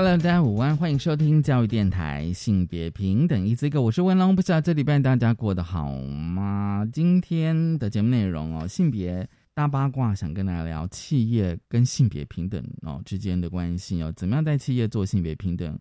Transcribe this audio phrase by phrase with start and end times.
[0.00, 6.88] Hello，大家午安，欢迎收听教育电台性别平等一这个，我是文龙，不知道这礼拜大家过得好吗？
[6.92, 15.76] 今天的节目内容哦，性别大八卦，想跟大家聊企业跟性别平等哦之间的关系哦，怎么样在企业做性别平等？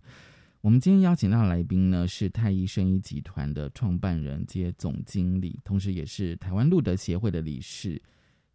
[0.61, 8.01] 我们今天邀请到的来宾呢，是太医生医集团的创办人兼总经理，同时也是台湾路德协会的理事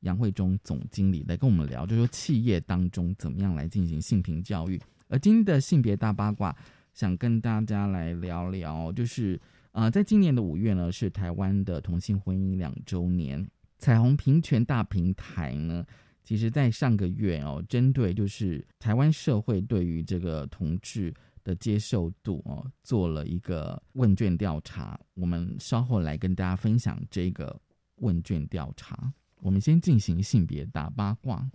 [0.01, 4.77] 杨慧忠总经理，来跟我们聊，就说企业当中怎么样来进行性平教育。
[5.13, 6.57] 而今天的性别大八卦，
[6.95, 9.39] 想跟大家来聊聊，就是
[9.73, 13.47] 呃，在今年的五月呢，是台湾的同性婚姻两周年。
[13.79, 15.85] 彩虹平权大平台呢，
[16.25, 21.13] 其实在上个月哦，针对就是台湾社会对于这个同志
[21.45, 24.99] 的接受度哦，做了一个问卷调查。
[25.13, 27.61] 我们稍后来跟大家分享这个
[27.97, 29.13] 问卷调查。
[29.41, 31.47] 我们先进行性别大八卦。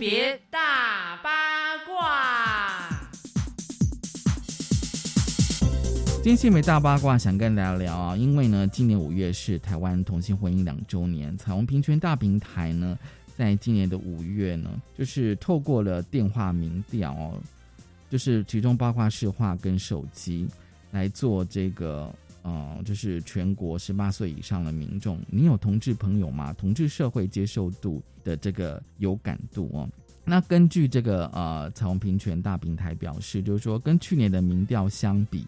[0.00, 2.88] 别大八卦，
[6.22, 12.98] 今天新闻大八卦想跟大家聊啊，因为呢，今年五月是台湾同性婚姻两周年，彩虹平权大平台呢，
[13.36, 17.34] 在今年的五月呢，就是透过了电话民调哦，
[18.08, 20.48] 就是其中包括市话跟手机
[20.92, 22.10] 来做这个。
[22.44, 26.52] 嗯，就是全国十八岁以上的民众，你有同志朋友吗？
[26.52, 29.88] 同志社会接受度的这个有感度哦。
[30.24, 35.44] 那根据这个呃彩虹平权大平台表示，就是说跟去年的民调相比，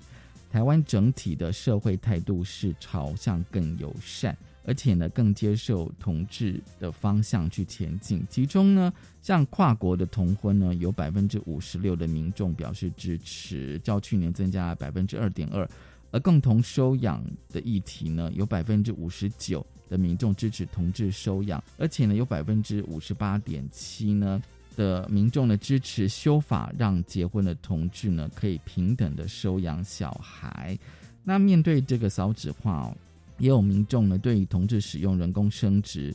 [0.51, 8.23] 台湾整体的社会态度是朝向更友善，而且呢更接受同志的方向去前进。
[8.29, 8.93] 其中呢，
[9.23, 15.69] 像跨国的同婚呢，有百分之五十六的民众表示支持，较去年增加了百分之二点二。
[16.13, 24.41] 而共同收养的议题呢，有百分之五十九的民众支持同志收养，而且呢，有百分之五十八点七呢
[24.77, 30.79] 的民众呢支持修法，让结婚的同志呢可以平等的收养小孩。
[31.25, 32.97] 那面对这个少子化哦，
[33.39, 36.15] 也有民众呢对于同志使用人工生殖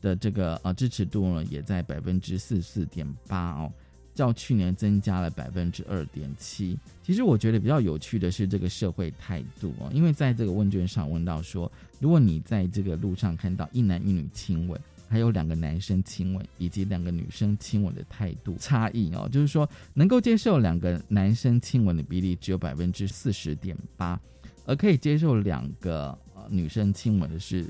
[0.00, 3.72] 的这个呃支持度呢也在百分之四四点八哦。
[4.14, 6.78] 较去年增加了百分之二点七。
[7.02, 24.18] 其实我觉得比较有趣的是这个社会态度哦，因为在这个问卷上问到说，如果你在这个路上看到一男一女亲吻，还有两个男生亲吻，以及两个女生亲吻的态度差异哦，就是说能够接受两个男生亲吻的比例只有百分之四十点八，
[24.64, 26.16] 而可以接受两个
[26.48, 27.66] 女生亲吻的是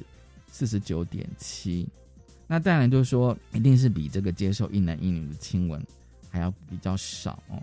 [0.51, 1.87] 四十九点七。
[2.47, 5.83] 那当然就是说，一定是比这个接受一男一女的亲吻。
[6.33, 7.61] 还要比较少哦，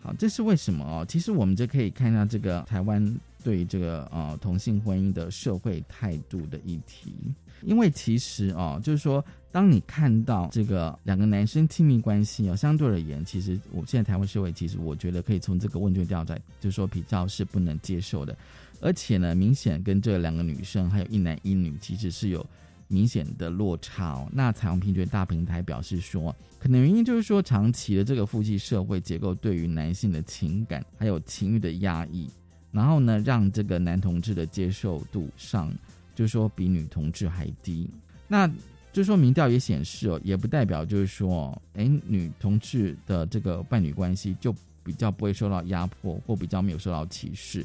[0.00, 1.04] 好，这是为什么哦？
[1.06, 3.14] 其实我们就可以看到这个台湾
[3.44, 7.12] 对这个呃同性婚姻的社会态度的议题，
[7.60, 18.34] 因为其实哦，就是说，当你看到这个两个男生亲密关系哦，相对而言，其实我现在台湾社会其实我觉得可以从这个问卷调查，就是说比较是不能接受的，
[18.80, 22.44] 而且呢，明显跟这两个女生还有一男一女其实是有。
[22.88, 24.14] 明显的落差。
[24.14, 32.28] 哦那彩虹平权大平台表示说，可能原因就是说，长期的这个父系社会结构对于男性的情感还有情欲的压抑，
[32.72, 35.72] 然后呢，让这个男同志的接受度上，
[36.14, 37.88] 就是说比女同志还低。
[38.26, 38.50] 那
[38.92, 47.64] 就说民调也显示哦，也不代表就是说，哎，女同志的这个伴侣关系就比较不会受到压迫，或比较没有受到歧视。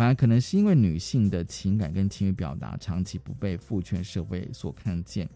[0.00, 5.28] 反而可能是因为女性的情感跟情绪表达长期不被父权社会所看见，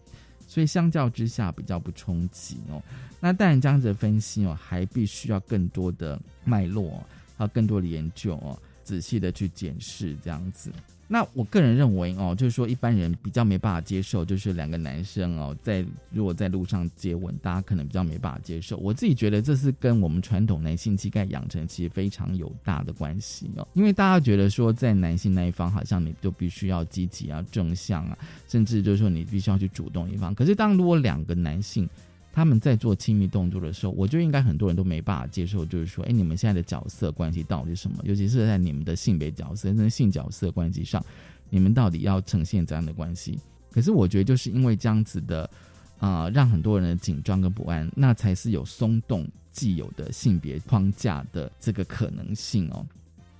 [0.47, 2.81] 所以相较之下比较不冲击哦。
[3.19, 6.99] 那当然这样子的分析哦，还必须要更多的脉络，
[7.37, 10.71] 还有更多的研究哦，仔细的去检视这样子。
[11.07, 18.77] 那我个人认为哦，就是说一般人比较没办法接受，就是两个男生哦，在如果在路上接吻，大家可能比较没办法接受。
[18.77, 28.17] 我自己觉得这是跟我们传统男性气概养成其实非常有大的关系哦，因为大家觉得说在男性那一方，好像你就必须要积极啊、正向啊，
[28.47, 30.33] 甚至就是说你必须要去主动一方。
[30.33, 31.87] 可是当如果两个男性，
[32.35, 37.97] 他们在做亲密动作的时候，我觉得应该很多人都没办法接受，就是说，哎，你们现在的角色关系到底是什么？
[38.03, 41.01] 尤其是在你们的性别角色、跟性角色关系上，
[41.49, 43.39] 你们到底要呈现怎样的关系？
[43.71, 45.49] 可是我觉得就是因为这样子的，
[45.97, 52.85] 啊，让很多人的紧张跟不安，那才是有松动既有的性别框架的这个可能性哦。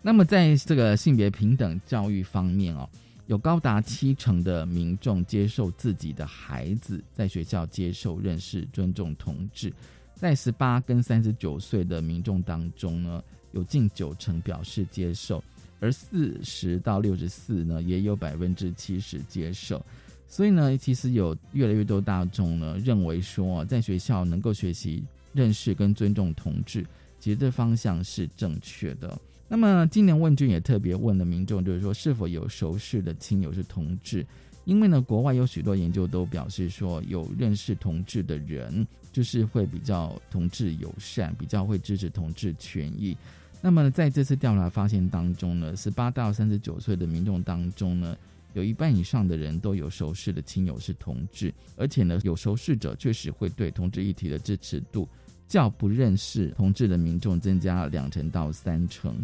[0.01, 2.89] 那么在这个性别平等教育方面哦，
[3.27, 9.73] 有高达七成的民众接受自己的孩子在学校接受认识、尊重同志。
[10.13, 15.43] 在十八跟三十九岁的民众当中呢，有近九成表示接受，
[15.79, 19.83] 而四十到六十四呢，也有百分之七十接受。
[20.27, 26.85] 所以呢，其实有越来越多大众呢认为说，在学校能够学习认识跟尊重同志，
[27.19, 29.19] 其实这方向是正确的。
[29.47, 34.25] 那么今年问卷也特别问了民众，就是说是否有熟识的亲友是同志。
[34.65, 43.15] 因为呢，国外有许多研究都表示说，有认识同志的人，就是会比较同志友善，比较会支持同志权益。
[43.61, 48.17] 那么在这次调查发现当中呢，十八到三十九岁的民众当中呢，
[48.53, 55.07] 有一半以上的人都有熟识的亲友是同志，而且呢，有熟识者确实会对同志议题的支持度
[55.47, 59.15] 较不认识同志的民众增加两成到三成。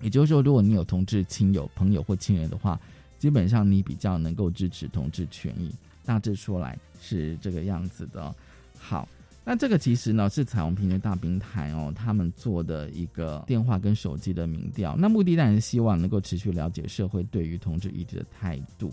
[0.00, 2.80] 也就是说，如果你有同志亲友、朋友或亲人的话，
[3.18, 5.70] 基本上你比较能够支持同志权益，
[6.06, 8.34] 大致说来是这个样子的。
[8.78, 9.06] 好，
[9.44, 14.96] 那这个其实呢是彩虹平权大平台哦，他们做的一个电话跟手机的民调。
[14.96, 18.90] 那目的当然希望能够持续了解社会对于同志议题的态度，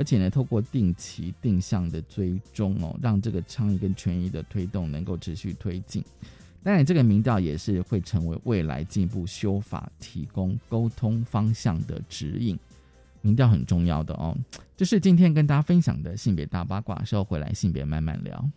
[0.00, 6.02] 而且呢，透过定期定向的追踪哦，让这个倡议跟权益的推动能够持续推进。
[6.62, 12.58] 当然，这个民调也是会成为未来进一步修法提供沟通方向的指引。
[13.20, 14.34] 民调很重要的哦，
[14.74, 18.50] 这是今天跟大家分享的性别大八卦，稍后回来性别慢慢聊。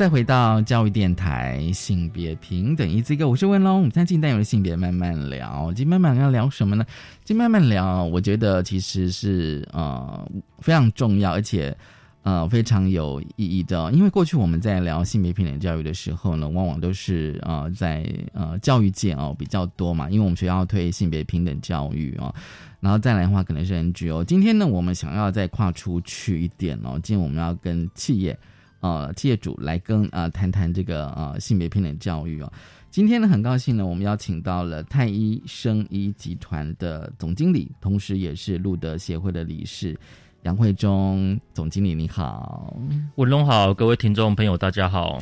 [0.00, 3.76] 再回到教育电台性别平等一这个，我是温龙。
[3.76, 6.82] 我们现在进单元的性别慢慢聊，今天慢慢要聊什么呢？
[7.22, 10.26] 今天慢慢聊，我觉得其实是呃
[10.60, 11.76] 非常重要，而且
[12.22, 13.92] 呃非常有意义的。
[13.92, 22.34] 因为过去我们在聊性别平等教育的时候呢，往往都是呃在呃教育界哦比较多嘛，因为我们学校推性别平等教育啊，
[22.80, 24.24] 然后再来的话可能是 NGO。
[24.24, 28.38] 今天呢，我们想要再跨出去一点哦，今天我们要跟企业。
[28.80, 32.52] 呃，企业主来跟啊谈谈这个呃性别平等教育哦。
[32.90, 39.98] 今天呢，很高兴呢，我们邀请到了太医生医集团的总经理，同时也是路德协会的理事
[40.42, 42.76] 杨慧忠总经理，你好，
[43.16, 45.18] 文龙好，各位听众朋友大家好。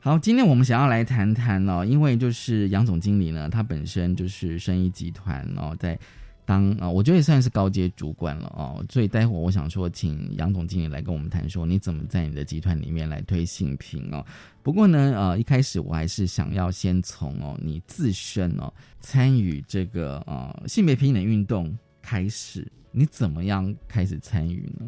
[0.00, 5.98] 好，今天我们想要来谈谈哦，因为就是杨总经理呢，他本身就是生医集团哦，在。
[6.46, 14.24] 当啊，我觉得也算是高阶主管了哦，所以待会我想说，请杨总经理来跟我们谈说，你怎么在你的集团里面来推性平哦。
[14.62, 24.86] 不过呢，呃，一开始我还是想要先从哦你自身哦参与这个呃性别平等运动开始，你怎么样开始参与呢？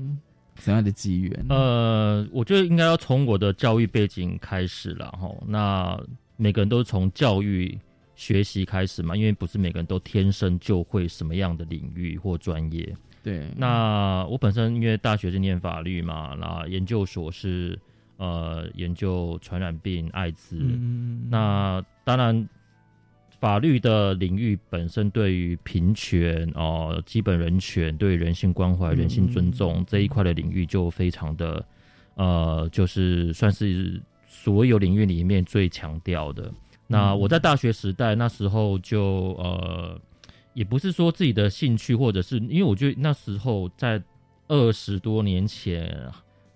[0.57, 1.47] 什么样的机缘？
[1.49, 5.31] 呃，我觉得应该要从我的教育背景开始了哈。
[5.47, 5.99] 那
[6.37, 7.79] 每个人都从教育。
[8.17, 12.93] 学习开始嘛，因为不是每个人都天生就会什么样的领域或专业。
[13.23, 17.79] 对，那我本身因为大学是念法律嘛，那研究所是
[18.17, 20.57] 呃研究传染病、艾滋。
[21.29, 22.49] 那当然，
[23.39, 31.63] 法律的领域本身对于平权哦、基本人权、对人性关怀、人性尊重这一块的领域就非常的
[32.15, 36.51] 呃，就是算是所有领域里面最强调的。
[36.89, 40.01] 那我在大学时代那时候就呃，
[40.55, 44.01] 也不是说自己的兴趣，或者是因为我觉得那时候在
[44.47, 45.93] 二十多年前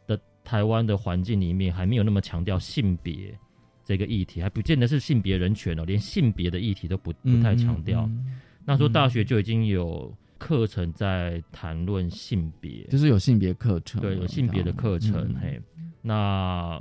[0.06, 3.36] 的台湾的环境里面，还没有那么强调性别
[3.84, 8.08] 这个议题，还不见得是性别人权哦，连性别的议题都不不太强调。
[8.64, 15.34] 那时候大学就已经有课程在谈论性别，就是有性别课程，对，有性别的课程。
[15.40, 15.60] 嘿，
[16.00, 16.80] 那。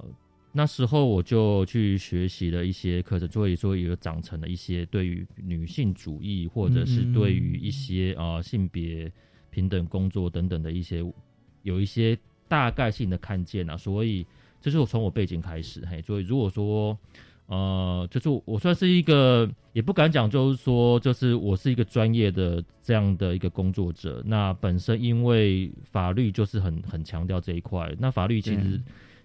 [0.51, 9.12] 那时候我就去学习了一些课程，所以说有长成了一些对于女性主义，或者是对于一些啊性别
[9.50, 11.03] 平等工作等等的一些
[11.62, 13.77] 有一些大概性的看见啊。
[13.77, 14.25] 所以
[14.60, 16.98] 这是我从我背景开始，嘿，所以如果说
[17.46, 24.22] 呃，就是我算是一个，也不敢讲，就是说，就是我是一个专业的这样的一个工作者。
[24.25, 28.79] 那本身因为法律就是很很强调这一块，那法律其实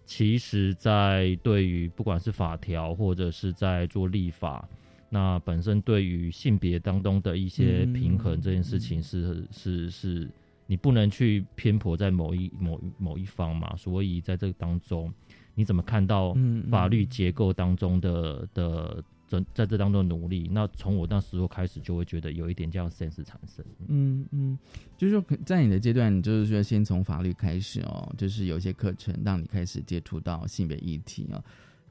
[0.05, 4.69] 其实在对于不管是法条或者是在做立法，
[5.09, 10.31] 那本身对于性别当中的一些平衡这件事情是是是，
[10.67, 15.13] 你不能去偏颇在某一某某一方嘛，所以在这个当中。
[15.57, 16.37] 你怎么看到
[16.69, 20.49] 法律结构当中的的在在这当中努力？
[20.53, 23.65] 那从我那时候开始就会觉得有一点这样 sense 产生。
[23.89, 24.59] 嗯嗯，
[24.97, 31.43] 就是说在你的阶段，就是说先从法律开始哦，就是有一些课程让你开始接触到性别议题哦。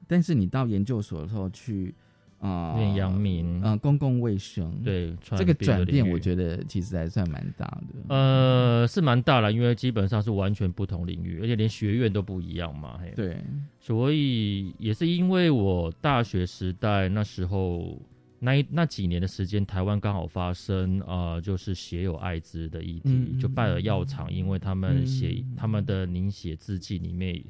[0.07, 1.93] 但是你到研究所的时候去。
[2.43, 8.13] 啊，阳明，嗯，公共卫生，对，这个转变，我觉得其实还算蛮大的。
[8.13, 12.99] 呃，是蛮大了，因为基本上是完全不同领域，而且连学院都不一样嘛。
[13.01, 13.37] 嘿对，
[13.79, 17.97] 所以也是因为我大学时代那时候
[18.39, 27.41] 那一那几年的时间，台湾刚好发生呃，就是血有艾滋的议题，就拜耳药厂，因为他们血他们的凝血制剂里面。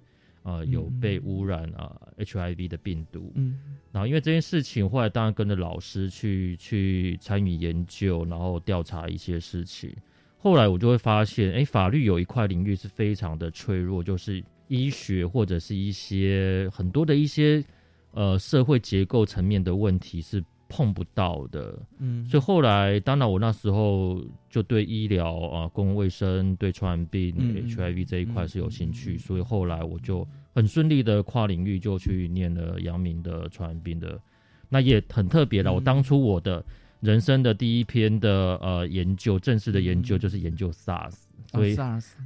[0.43, 3.31] 呃，有被污染啊，HIV 的病毒。
[3.35, 3.59] 嗯，
[3.91, 9.93] 然后因为这件事情，后来当然跟着老师去去参与研究，然后调查一些事情。
[10.37, 17.63] 后来我就会发现，哎，法律有一块领域是非常的脆弱，就是医学或者是一些很多的一些
[18.11, 20.43] 呃社会结构层面的问题是。
[20.75, 27.31] 碰不到的，嗯，所以后来，当然我那时候就对医疗啊、公共卫生、对传染病、
[27.69, 34.19] HIV 这一块是有兴趣，所以后来我就很顺利的跨领域就去念了阳明的传染病的，
[34.67, 35.71] 那也很特别的。
[35.71, 36.65] 我当初我的
[37.01, 41.13] 人生的第一篇的呃研究，正式的研究就是研究 SARS，
[41.51, 41.77] 所以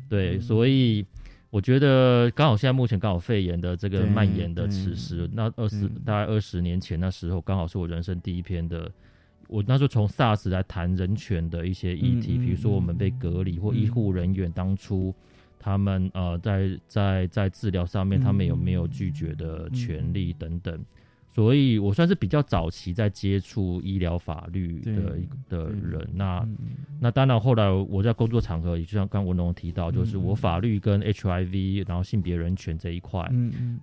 [0.08, 1.06] 对，所以。
[1.50, 8.92] 我觉得刚好现在目前刚好肺炎的这个蔓延的此时，那二十大概二十年前那时候，刚好是我人生第一篇的。
[9.48, 15.16] 我那时候从 SARS 来谈人权的一些议题，比如说我们被隔离或医护人员当初
[15.58, 20.84] 他们呃在在在治疗上面他们有没有拒绝的权利等等。
[21.38, 26.10] 所以我算是比较早期在接触医疗法律的的人。
[26.16, 26.44] 那
[27.00, 33.24] 那当然，后来我在工作场合，也就像刚文龙提到，就是我法律跟 HIV，然后性别人权这一块，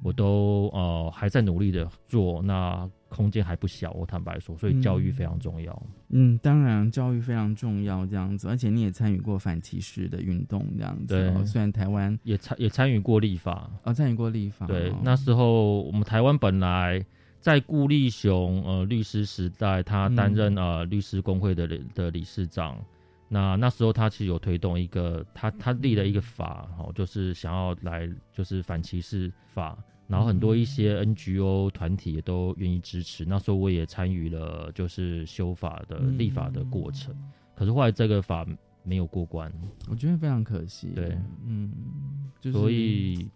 [0.03, 2.43] 我都呃还在努力的做。
[2.43, 5.81] 那空间还不小，我坦白说，所以教育非常重要。
[6.09, 8.49] 嗯，当然教育非常重要，这样子。
[8.49, 11.15] 而且你也参与过反歧视的运动，这样子。
[11.15, 14.67] 对，虽然台湾也参也参与过立法啊，参与过立法。
[14.67, 17.01] 对，那时候我们台湾本来。
[17.45, 22.83] 在顾立雄呃律师时代，他担任呃律师工会的的理事长。
[23.29, 29.77] 那那时候他其实有推动一个，他他立了一个法，哦，就是想要来就是反歧视法。
[30.09, 33.27] 然后很多一些 NGO 团体也都愿意支持。
[33.27, 37.15] 那时候我也参与了，就是修法的立法的过程。
[37.55, 38.47] 可是后来这个法
[38.83, 39.53] 没有过关，
[39.91, 40.93] 我觉得非常可惜。
[40.95, 41.71] 对，嗯，
[42.41, 43.29] 所以。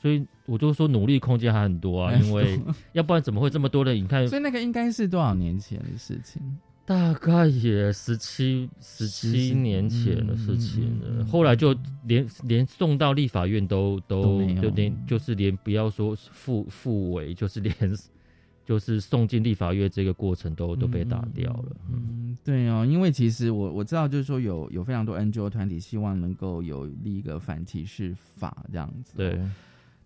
[0.00, 2.60] 所以我就说努力空间还很多啊，因为
[2.92, 3.92] 要不然怎么会这么多的？
[3.92, 6.40] 你看，所以那个应该是多少年前的事情？
[6.86, 11.22] 大概也十七十七年前的事情了。
[11.26, 11.76] 后来就
[12.06, 17.74] 连连送到立法院都都就连就是连不要说复复委，就是连
[18.64, 21.76] 就是送进立法院这个过程都都被打掉了。
[21.92, 29.12] 嗯，对哦，因为其实我我知道，就是说有有非常多 NGO 团体希望能够有立一个反歧视法这样子。
[29.14, 29.38] 对。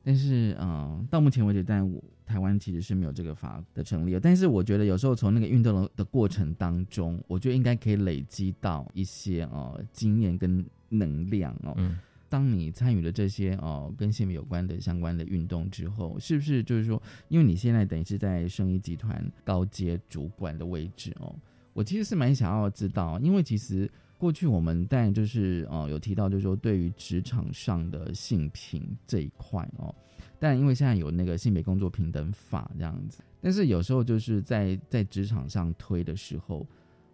[0.04, 1.80] 但是，嗯，到目前为止，在
[2.26, 4.18] 台湾其实是没有这个法的成立。
[4.18, 11.74] 但是，我觉得有时候从那个运动的过程当中，我觉得应该可以累积到一些呃经验跟能量哦。
[11.76, 11.98] 嗯。
[12.28, 21.34] 当你参与了这些哦跟性别有关的相关的运动之后，是不是就是说，因为你现在等于是在生意集团高阶主管的位置哦？
[21.74, 23.90] 我其实是蛮想要知道，因为其实。
[24.22, 29.92] 过去我们但就是呃有提到，就是说对于职场上的性平这一块哦，
[30.38, 36.64] 但因为现在有那个性别工作平等法这样子，但是有时候就是在在职场上推的时候，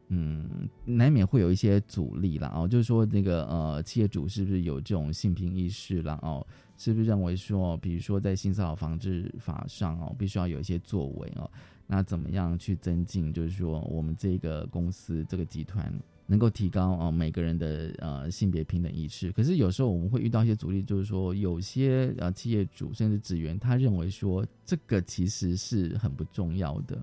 [0.09, 2.53] 嗯，难免会有一些阻力啦。
[2.55, 6.19] 哦，就是说那个呃企业主是不是有这种性平意识啦？
[6.21, 6.47] 哦，
[6.77, 11.50] 是不是认为说，比如说在性骚扰防治法上哦，必须要有一些作为哦，
[11.87, 13.33] 那怎么样去增进？
[13.33, 15.91] 就是说我们这个公司这个集团。
[16.30, 26.97] 能够提高啊每个人的呃性别平等意识，可是有时候我们会遇到一些阻力，就是说有些呃企业主甚至职员，他认为说这个其实是很不重要的，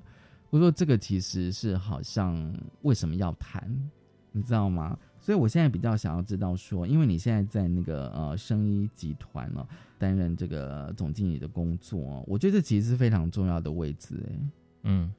[0.50, 3.70] 或者说这个其实是好像为什么要谈，
[4.32, 4.98] 你知道吗？
[5.20, 9.68] 所以我现在比较想要知道说，因为你现在在那个呃生医集团了。
[9.98, 14.40] 担任这个总经理的工作，我觉得这其实是非常重要的位置，哎，
[14.84, 15.14] 嗯，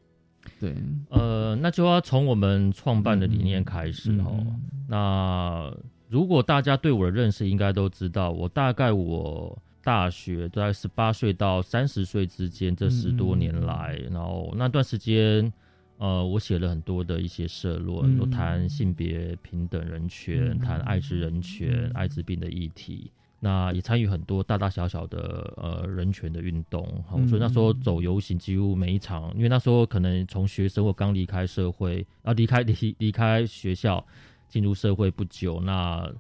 [0.60, 0.74] 对，
[1.10, 4.44] 呃，那就要从我们创办的理念开始哦。
[4.88, 5.72] 那
[6.08, 15.52] 如果大家对我的认识，应该都知道，我大概我大学在十八岁到三十岁之间这十多年来，然后那段时间。
[15.98, 23.10] 呃，我写了很多的一些社论，都谈性别平等人权，谈艾滋人权、艾滋病的议题。
[23.38, 26.86] 那也参与很多大大小小的呃人权的运动。
[27.28, 34.04] 所以那时候走游行，几乎每一场，因为那时候可能从学生或刚离开社会，啊离开离离开学校
[34.48, 36.10] 进入社会不久，那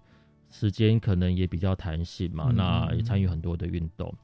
[0.50, 4.14] 时间可能也比较弹性嘛，那也参与很多的运动。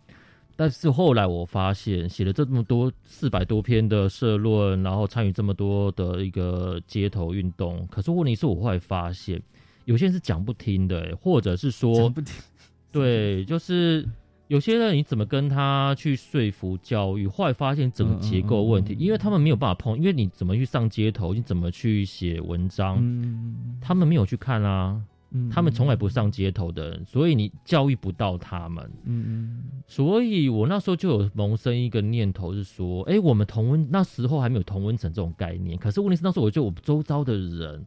[0.63, 9.43] 但是后来我发现，写了这么多四百多篇的社论，然后参与这么多的一个街头运动，可是问题是我后来发现，
[9.87, 12.33] 有些人是讲不听的，或者是说不听，
[12.93, 14.09] 对，就是
[14.47, 23.03] 有些人你怎么跟他去说服教育，后来发现整个结构问题，因为他们没有办法碰，因为你怎么去上街头，你怎么去写文章，
[23.81, 25.03] 他们没有去看啊。
[25.51, 28.85] 他们从来不上街头的人，所以你教育不到他们。
[29.05, 35.79] 嗯嗯，所以我那时候就有萌生一个念头，是说，哎，我们同温那时候还没有同温层这种概念。
[35.79, 37.87] 可是问题是，那时候我觉得我们周遭的人，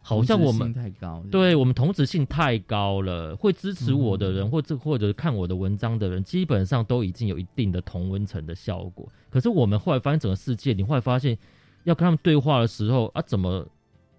[0.00, 3.36] 好像我们太高，对我们同质性太高了。
[3.36, 9.06] 会支持我的人，或者或者看我的文章的人，基本上都已经有一定的同温层的效果。
[9.28, 11.36] 可是我们后来发现，整个世界，你后来发现，
[11.84, 13.66] 要跟他们对话的时候啊，怎么？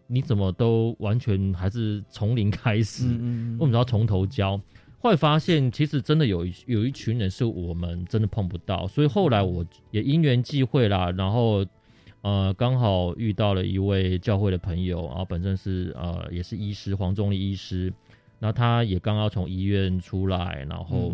[0.07, 3.05] 你怎么都完全还是从零开始？
[3.59, 4.59] 我们要从头教。
[4.99, 11.63] 后来发现，其实真的有一有一群人是我们真的碰不到，所以后来我也因缘际会啦，然后
[12.21, 17.93] 呃刚好遇到了一位教会的朋友，然后本身是呃也是医师黄忠立医师，
[18.39, 21.13] 那他也刚刚从医院出来，然后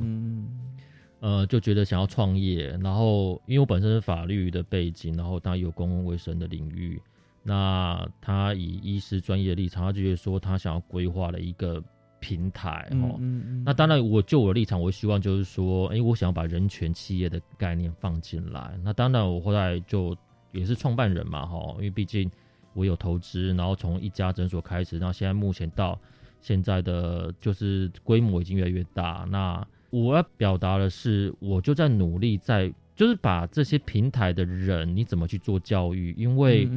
[1.19, 7.01] 呃就觉得想要创业，然后因为我本身是法律的背景，然后他有公共卫生的领域。
[7.45, 11.83] 那他以医师专业的立场，他就会说他想要规划了一个
[12.19, 13.19] 平台哦。
[13.65, 18.79] 那当然，我就我的立场，我希望就是说，哎，我想要把人权企业的概念放进来。
[18.81, 20.15] 那当然，我后来就
[20.53, 22.31] 也是创办人嘛，哈，因为毕竟
[22.73, 25.99] 我有投资，然后从一家诊所开始，那现在目前到
[26.39, 29.27] 现在的就是规模已经越来越大。
[29.29, 32.73] 那我要表达的是，我就在努力在。
[32.95, 36.13] 就是把这些平台的人，你怎么去做教育？
[36.15, 36.69] 因为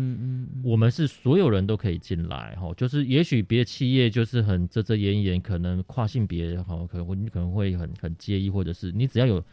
[0.64, 2.72] 我们是所有人都可以进来哈。
[2.74, 9.44] 就是也许别的企业就是很遮遮掩掩，可能跨性别哈，可能会你可能会很很介意，或者是你只要有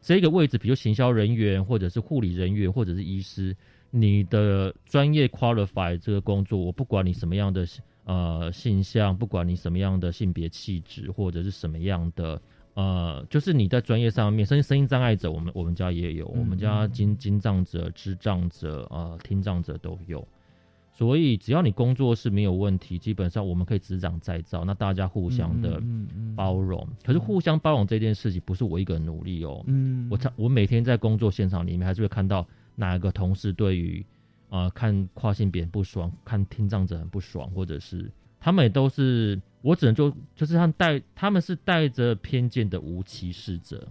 [0.00, 3.56] 这个位置，比如行销人员，或者是护理人员，或者是医师，
[3.92, 7.64] 你的专业 qualify 这个工作，我不管你什么样的
[8.06, 12.42] 呃性向，不管你什么样的性别气质，或者是什么样的。
[12.78, 20.24] 呃，就是你在专业上面，声声音障碍者，我们我们家也有，我们家金金障者、智障者、呃听障者都有，
[20.92, 25.82] 所以只要你工作是没有问题，基本上我们可以执掌再造，那大家互相的
[26.36, 26.86] 包容。
[27.04, 29.60] 可是互相包容这件事情，不是我一个人努力哦。
[29.66, 34.06] 嗯，我我每天在工作现场里面，还是会看到哪一个同事对于
[34.50, 39.40] 啊看跨性别不爽，看听障者很不爽，或者是他们也都是。
[39.60, 43.86] 我只能就就是他们带他们是带着偏见的无歧视者，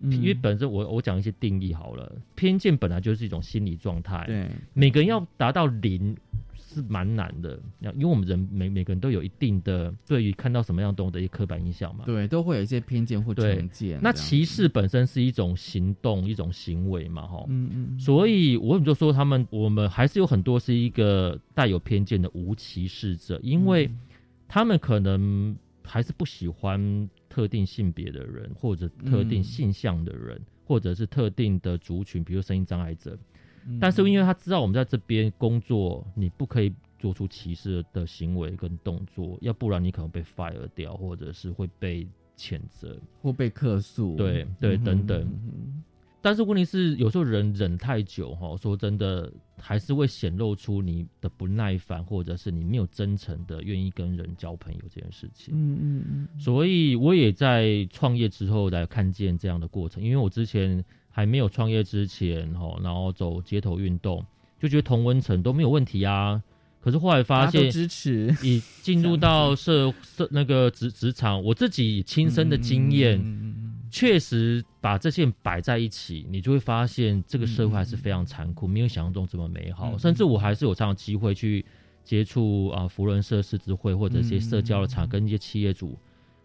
[0.00, 6.16] 因为本身我我讲一些定义好了，偏见本来就是一种心理状态，对，每个人要达到零
[6.56, 13.98] 是蛮难的，因为我们人每每个人都有一定的对于看到什么样东西的一些刻板印象嘛，对，都会有一些偏见或成见。
[14.00, 23.90] 那歧视本身是一种行动一种行为嘛，哈，嗯嗯，所以我就说他们我们还是有很多是一个带有偏见的无歧视者，因为。
[24.52, 33.18] 他们可能还是不喜欢特定性别的人，或者特定性向的人，或者是特定的族群，比如声音障碍者。
[33.80, 44.16] 但是因为他知道我们在这边工作，你不可以做出歧视的行为跟动作，要不然你可能被 fire 掉，或者是会被谴责或被客诉。
[44.16, 45.26] 对对，等等。
[46.22, 55.52] 但是问题是，有时候人忍太久，哈，说真的，还是会显露出你的不耐烦，或者是你没有真诚的愿意跟人交朋友这件事情。
[55.52, 56.40] 嗯嗯嗯。
[56.40, 64.24] 所以我也在创业之后来看见这样的过程，因为我之前还没有创业之前，哈，然后走街头运动，
[64.60, 66.40] 就觉得同温层都没有问题啊。
[66.80, 73.18] 可是后来发现，支持你进入到社社那个职职场，我自己亲身的经验。
[73.92, 79.98] 确实把这些摆在一起，你就会发现这个社会还是非常残酷，没有想象中这么美好。
[79.98, 81.62] 甚至我还是有这样的机会去
[82.02, 85.98] 接触啊，福伦社、狮子会或者一些社交的场，跟一些企业主，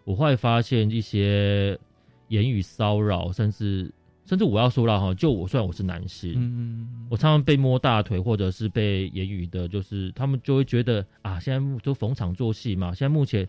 [0.04, 1.80] 我会发现一些
[2.28, 3.90] 言语骚扰，甚至
[4.26, 13.48] 甚至我要说了哈，就我虽然我是男性，嗯，我常常被摸大腿，或者是被言语的，就是他们就会觉得啊，现在都逢场作戏嘛，现在目前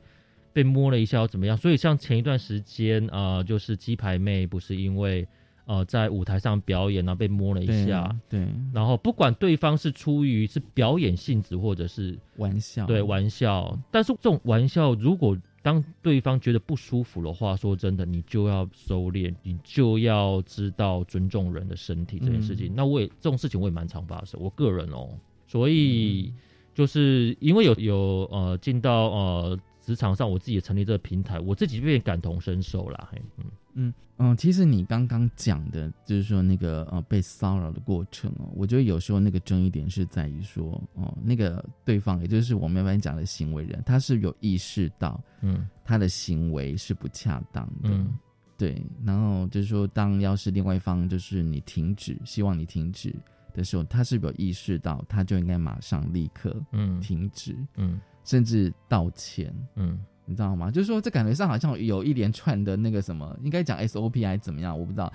[0.58, 1.56] 被摸了一下怎么样？
[1.56, 5.26] 所以像前一段时间啊，就是鸡排妹不是因为。
[5.70, 22.72] 呃，在舞台上表演，然后被摸了一下，对，然后不管对方是出于是表演性质或者是玩笑，对玩笑，但是这种玩笑，如果当对方觉得不舒服的话，说真的，你就要收敛，你就要知道尊重人的身体这件事情。
[22.74, 25.10] 那我也这种事情我也蛮常发生，我个人哦，
[25.46, 26.32] 所以
[26.74, 33.44] 就是因为有有呃进到呃职场上，我自己也成立这个平台，我自己变感同身受啦，嗯。
[33.72, 48.18] 嗯嗯，其实你刚刚讲的，就是说那个呃被骚扰的过程哦，我觉得有时候那个争议点是在于说，哦，那个对方，也就是我们一般讲的行为人，他是有意识到，嗯，他的行为是不恰当的，嗯，
[48.58, 53.14] 对，然后就是说，当要是另外一方就是你停止，希望你停止
[53.54, 59.98] 的时候，他是有意识到，他就应该马上立刻，嗯，停止，嗯，甚至道歉，嗯。
[60.30, 60.70] 你知道吗？
[60.70, 64.78] 就是说，这感觉上好像有一连串的那个什么，应该讲 SOP 还是怎么样？
[64.78, 65.10] 我不知道。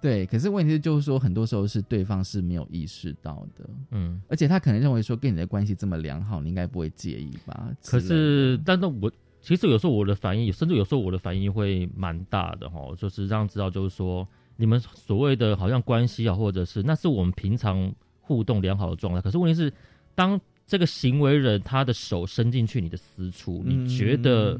[0.00, 3.68] 对，可是问题就是说，很多时候是对方是没有意识到的。
[3.90, 7.68] 嗯，而且他可能认为说，跟你的关系这么良好，你应该不会介意吧？
[7.84, 19.20] 可是，但是我其实有时候我的反应，甚至有时候我的反应会蛮大的哈，就是让知道，就是说，你们所谓的好像关系啊，或者是那是我们平常互动良好的状态。
[19.20, 19.70] 可是问题是，
[20.14, 24.58] 当这个行为人他的手伸进去你的私处，你觉得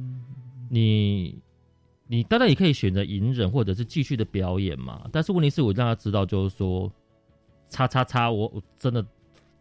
[0.68, 1.34] 你
[2.06, 5.08] 你当然也可以选择隐忍或者是继续的表演嘛。
[5.10, 6.90] 但是问题是我让他知道，就是说，
[7.68, 9.04] 叉叉叉，我我真的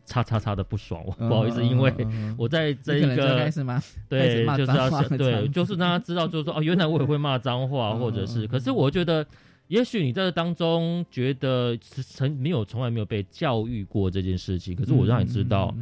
[0.06, 1.93] 叉叉叉的不爽，我不好意思，因为
[2.38, 3.82] 我在这一个开始吗？
[4.10, 9.25] 对，就是要对，就是让他知道，就是说哦，原来我也会骂脏话，或者是，可是我觉得。
[9.69, 15.73] 也许你在当中觉得曾没有从来没有被教育过这件事情，可是我让你知道，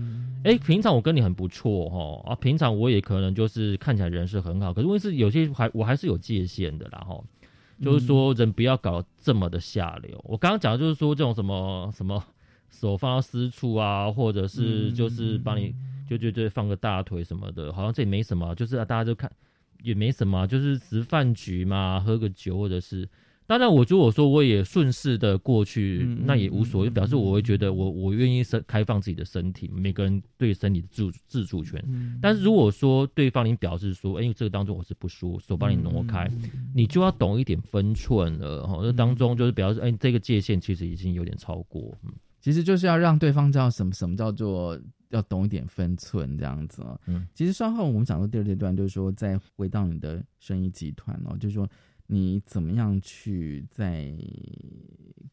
[0.44, 7.24] 哎，平常我跟你很不错哈啊，平常我也可能就是看起来人是很好，可是问题是有些还我还是有界限的啦哈，
[7.82, 10.20] 就是说人不要搞这么的下流。
[10.24, 12.24] 我刚刚讲的就是说这种什么什么
[12.70, 15.74] 手放到私处啊，或者是就是帮你
[16.10, 19.32] 就就就放个大腿什么的，好像这也没什么，就是大家就看
[19.84, 23.08] 也没什么，就是吃饭局嘛，喝个酒或者是。
[23.48, 31.84] 当然，我如果说我也顺势的过去，那也无所谓，表示我会觉得我我愿意身开放自己的身体，每个人对身体的自自主权。
[32.22, 36.32] 但是如果说对方你表示说，哎，这个当中我是不舒服，手帮你挪开，
[36.74, 38.82] 你就要懂一点分寸了哈。
[38.84, 41.94] 这当中就是表示，哎，这个界限其实已经有点超过。
[42.06, 46.82] 嗯，其实就是要让对方知道什么什么叫做要懂一点分寸这样子。
[47.08, 51.68] 嗯，其实稍后我们讲到第二阶段，就是说再回到你的生意集团哦，就是说。
[52.14, 54.14] 你怎么样去在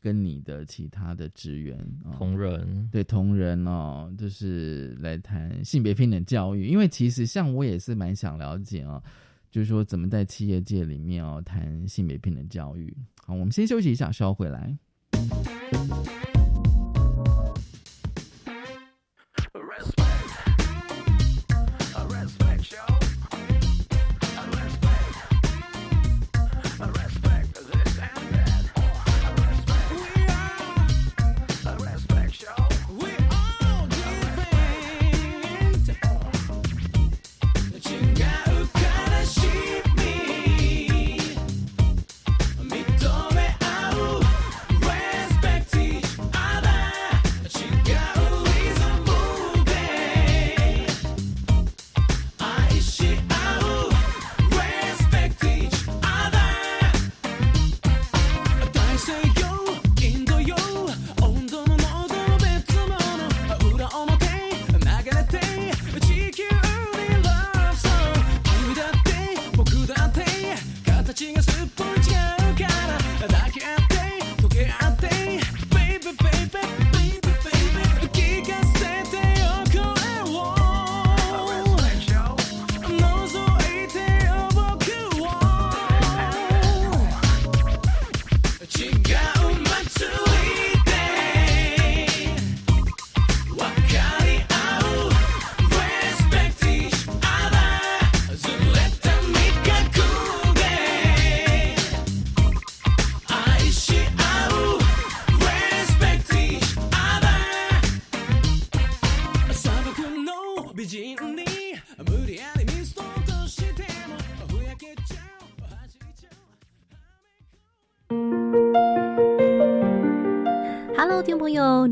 [0.01, 1.77] 跟你的其他的职员、
[2.17, 6.69] 同仁，对同仁哦，就是来谈性别平等教育？
[6.69, 9.03] 因为其实像我也是蛮想了解哦，
[9.51, 12.97] 就是说怎么在企业界里面哦谈性别平等教育。
[13.25, 14.79] 好，我们先休息一下，稍后回来。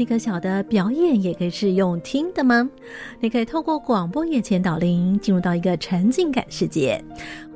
[0.07, 2.69] 朋友，你可晓得表演也可以是用听的吗？
[3.19, 7.03] 你可以透过广播眼前导聆，进入到一个沉浸感世界。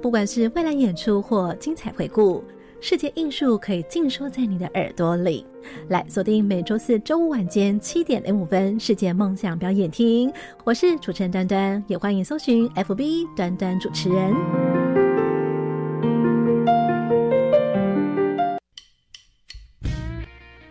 [0.02, 2.42] 不管是未来演出或精彩回顾，
[2.80, 5.46] 世界艺术可以尽收在你的耳朵里。
[5.88, 10.32] 来锁定每周四周五晚间七点零五分，世界梦想表演厅。
[10.64, 14.79] 我是主持人端端，也欢迎搜寻 FB 端端主持人。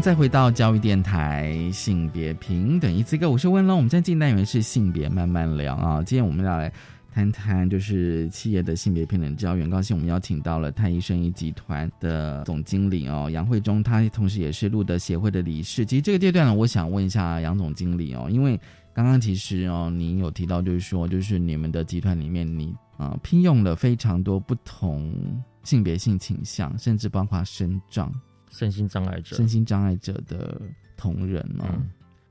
[0.00, 3.76] 再回到教育电台，性别平等一次个，我是温龙。
[3.76, 6.02] 我们今天进单元是性别慢慢聊啊。
[6.02, 6.70] 今天我们要来
[7.12, 9.62] 谈谈，就是企业的性别平等教育。
[9.62, 15.86] 很高兴我们邀请到了太医生医集团的总经理哦，杨慧忠，他同时也是路德协会的理事。
[15.86, 18.60] 其实这个阶段呢，我想问一下杨总经理哦，因为
[18.92, 28.12] 刚刚其实哦，您有提到就是说，就是你们的集团里面，你啊聘用了非常多不同性别性倾向，甚至包括身障。
[28.54, 30.60] 身心障碍者，身心障碍者的
[30.96, 31.66] 同仁哦，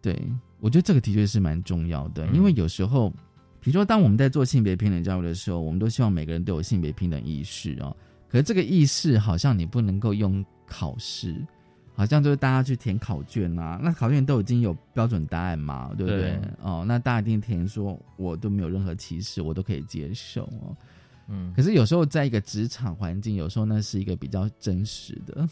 [0.02, 0.18] 对
[0.60, 3.10] 我觉得这个的确是蛮重要的，因为有时候，
[3.60, 7.96] 比如说当我们在做性别平等教育的时候，我们都希望每个人都有性别平等意识哦。
[8.30, 11.36] 可是这个意识好像你不能够用考试，
[11.94, 16.40] 好像就是大家去填考卷啊，那考卷都已经有标准答案嘛，对不对？
[16.62, 20.76] 哦，那大家一定填说我都没有任何歧视，我都可以接受哦。
[21.28, 25.48] 嗯，可是有时候在一个职场环境，有时候那是一个比较真实的。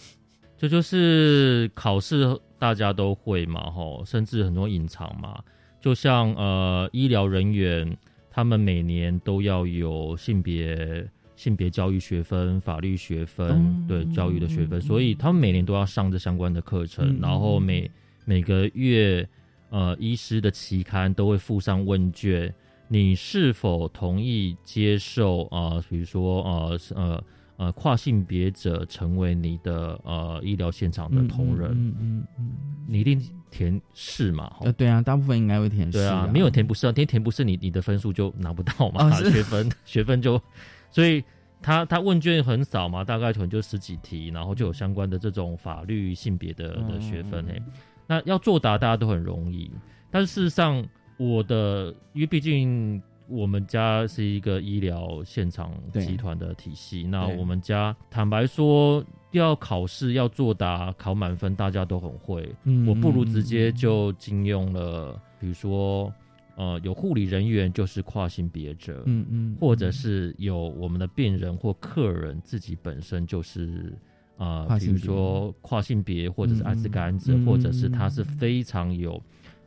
[0.62, 5.42] 这就是考试，大家都会嘛，吼，甚至很多隐藏嘛。
[5.82, 7.98] 就像呃，医疗人员，
[8.30, 17.18] 他们每年都要有性别性别教育学分、法律学分，对教育的学分，所以他们每年都要上这相关的课程。
[17.20, 17.90] 然后每
[18.24, 19.28] 每个月，
[19.72, 22.54] 呃，医师的期刊都会附上问卷，
[22.88, 25.84] 你是否同意接受啊？
[25.90, 27.24] 比如说呃呃。
[27.62, 32.52] 呃，跨性别者成为你的呃医疗现场的同仁，嗯嗯嗯，
[32.88, 33.22] 你一定
[33.52, 34.52] 填是嘛？
[34.62, 36.00] 呃，对啊，大部分应该会填是。
[36.00, 40.42] 对啊，没有填不是啊，填填不是你你的分数就拿不到嘛， 学分学分就，
[40.90, 41.24] 所以
[41.62, 47.62] 他他问卷很少嘛，大概可能就十几题，然后就有相关的这种法律性别的的学分嘿。
[48.08, 49.70] 那要作答大家都很容易，
[50.10, 50.84] 但是事实上
[51.18, 53.00] 我的因为毕竟。
[53.32, 62.54] 我们家是一个医疗现场集团的体系，那我们家坦白说，要考试要作答考满分，大家都很会。
[62.86, 66.14] 我不如直接就禁用了，比如说，
[66.58, 73.98] 呃，有护理人员就是跨性别者，嗯嗯，或者是有我们的病人或客人自己本身就是
[74.38, 79.22] 啊，比如说跨性别或者是艾滋感染者，或者是他是非常有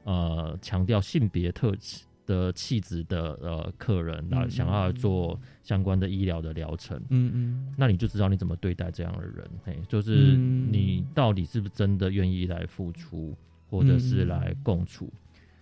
[0.05, 2.05] 呃强调性别特质。
[2.27, 13.37] 的气质的呃客人来想要做相关的医疗的疗程，嗯嗯，那你就知道你怎么对待这样的人，嘿，就是你到底是不是真的愿意来付出，
[13.69, 15.13] 或者是来共处？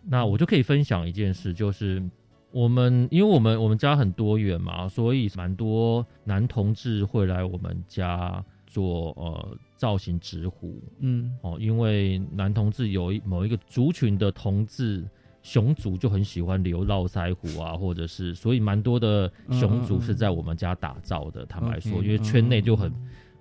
[0.05, 2.03] 那我就可以分享一件事，就是
[2.51, 15.05] 我们因为我们我们家很多元嘛，所以蛮多男同志会来我们家做呃造型直呼，嗯，哦，因为男同志有一某一个族群的同志
[15.43, 21.45] 熊族就很喜欢留络腮胡啊，或者是所以蛮多的熊族是在我们家打造的。
[21.47, 22.93] 坦白说，因为圈内就很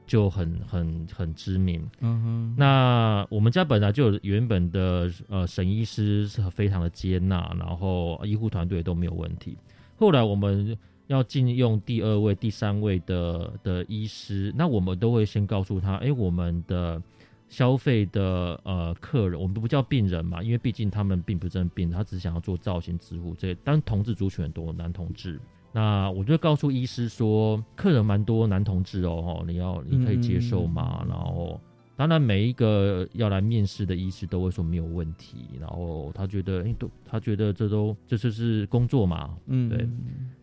[0.08, 1.88] 就很很很知名。
[2.00, 9.56] 嗯哼，那我们家本来就有原本的呃沈医师是非常的接纳，然后医护团队都没有问题。
[9.96, 17.02] 后来我们要禁用第二位、第三位的的医师，那我们都会先告诉他，哎，我们的。
[17.52, 23.56] 消费的呃客人，我们不叫病人嘛，因为毕竟他们并不是真病人，他只是想要做造型植护这。
[23.64, 25.40] 但同志族群很多男同志，
[25.72, 31.06] 那我就告诉医师说，客人蛮多男同志哦，你要你可以接受吗？
[31.08, 31.62] 然后。
[32.02, 39.88] 当然，每一个要来面试的医师都会说没有问题，然后他觉得，哎，都他觉得这都这就是工作嘛，嗯，对。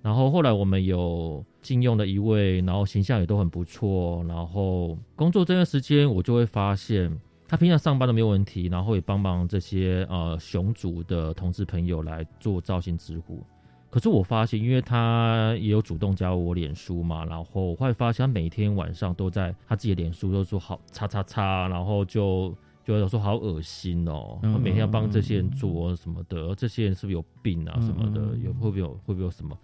[0.00, 7.10] 然后后来我们有禁用的一位，然后形象也都很不错，然后工作这段时间，我就会发现
[7.48, 13.42] 他平常上班都没有问题，然后也帮忙这些呃熊族的同事朋友来做造型直呼。
[13.90, 29.58] 可是我发现，因为他也有主动加我脸书嘛，然后我会发现他每天晚上都在他自己的脸书都说好叉叉叉，然后就就有说好恶心哦，他每天要帮这些人做什么的，这些人是不是有病啊什么的，有会不会有会不会有什么？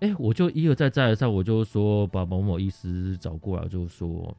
[0.00, 4.36] 哎，我就一而再再而三，我就说把某某医师找过来，就说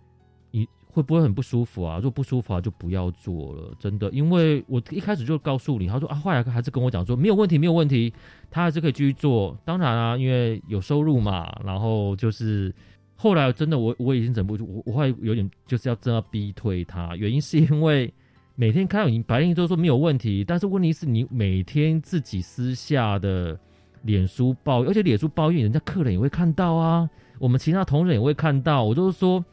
[0.52, 0.68] 你。
[0.92, 1.98] 会不会很不舒服啊？
[1.98, 4.10] 如果不舒服啊，就不要做了，真的。
[4.10, 8.12] 因为我一开始就告诉你，他说啊，后来还是跟我讲说没有问题，没有问题，
[8.50, 9.56] 他还是可以继续做。
[9.64, 11.48] 当然啊，因为有收入嘛。
[11.64, 12.74] 然后就是
[13.16, 17.16] 后来真的，我我已经忍不住，我我会有点就是要真的逼退他。
[17.16, 18.12] 原因是因为
[18.56, 23.58] 每天看到你白天都说没有问题，但是问题是你每天自己私下的
[24.02, 28.84] 脸书抱，而且脸书抱怨人家客人也会看到啊，我们其他同仁也会看到。
[28.84, 29.46] 我就是说。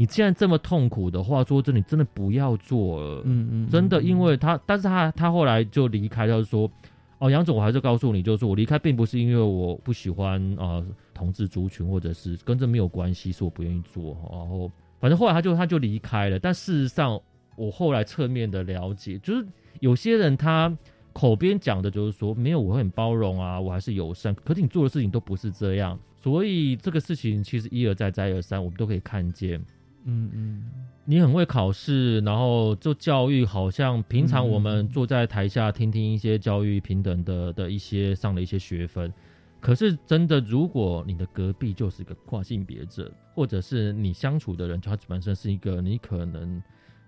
[0.00, 3.22] 你既然这么痛苦的话，说真的，你真的不要做了。
[3.24, 6.70] 嗯嗯，真的，因为他，但是他他后来就离开，他就说，
[7.18, 10.80] 哦，杨总，我还是告诉你，就是我离开并不是因为我不喜欢啊
[11.12, 14.16] 同志族群，或者是跟这没有关系，是我不愿意做。
[14.30, 16.38] 然后反正后来他就他就离开了。
[16.38, 17.20] 但事实上，
[17.56, 19.44] 我后来侧面的了解，就是
[19.80, 20.72] 有些人他
[21.12, 25.98] 口边讲的就是说，没有我会很包容啊，我还是友善，可是你做的事情都不是这样。
[26.20, 29.60] 所以这个事情其实一而再再而三，我们都可以看见。
[30.04, 30.62] 嗯嗯，
[31.04, 39.12] 你很会考试，然后做教育，好像平常我们坐在台下听听一些教育平等的的一些上的一些学分，
[39.60, 46.62] 可是真的，如果你的隔壁就是一个跨性别者，或者是你相处的人，他本身是一个你可能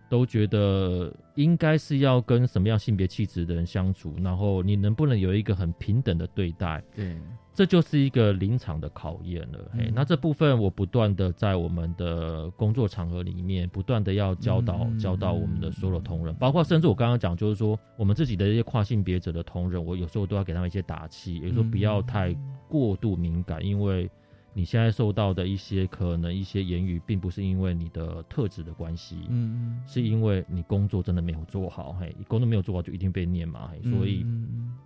[0.08, 6.82] 都觉得应该是要跟什么样性别气质的人相处，然后你能不能有一个很平等的对待？
[6.94, 7.16] 对。
[7.60, 9.70] 这就是一个临场的考验了。
[9.76, 22.34] 嘿，那这部分我不断的在我们的工作场合里面，不断的要教导教导我们的所有同仁，包括甚至我刚刚讲，就是说我们自己的一些跨性别者的同仁，我有时候都要给他们一些打气，有时候不要太
[22.66, 24.10] 过度敏感，因为。
[24.52, 34.26] 你现在受到的一些可能一些言语，并不是因为你的特质的关系，嗯，是因为你工作真的没有做好，嘿，工作没有做好就一定被念嘛，嘿，所以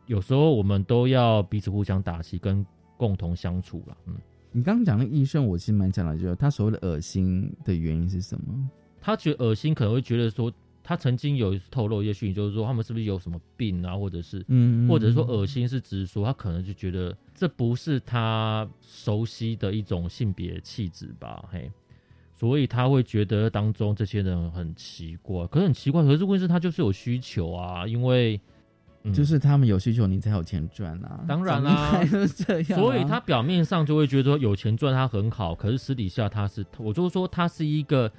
[0.07, 2.65] 有时候我们都要彼此互相打气，跟
[2.97, 4.15] 共同相处了，嗯。
[4.53, 8.71] 你刚刚讲的医生，我其实蛮讲了，就是他所谓的恶心的原因是什么？
[9.01, 10.53] 他觉得恶心，可能会觉得说。
[10.87, 21.73] 他曾经有透露一些讯息，就是说他们是不是有什么病啊，或者是，嗯，或者说恶心是直说他可能就觉得这不是他熟悉的一种性别气质吧，嘿，
[22.37, 28.39] 所以他会觉得当中这些人很奇怪，可是很奇怪，可是问题是他就是有需求啊，因为
[29.15, 38.13] 就是他们有需求，你才有钱赚啊，当然啦，是这样，所以他表面上就会觉得有钱赚他很好，可是私底下他是，我就说他是一个。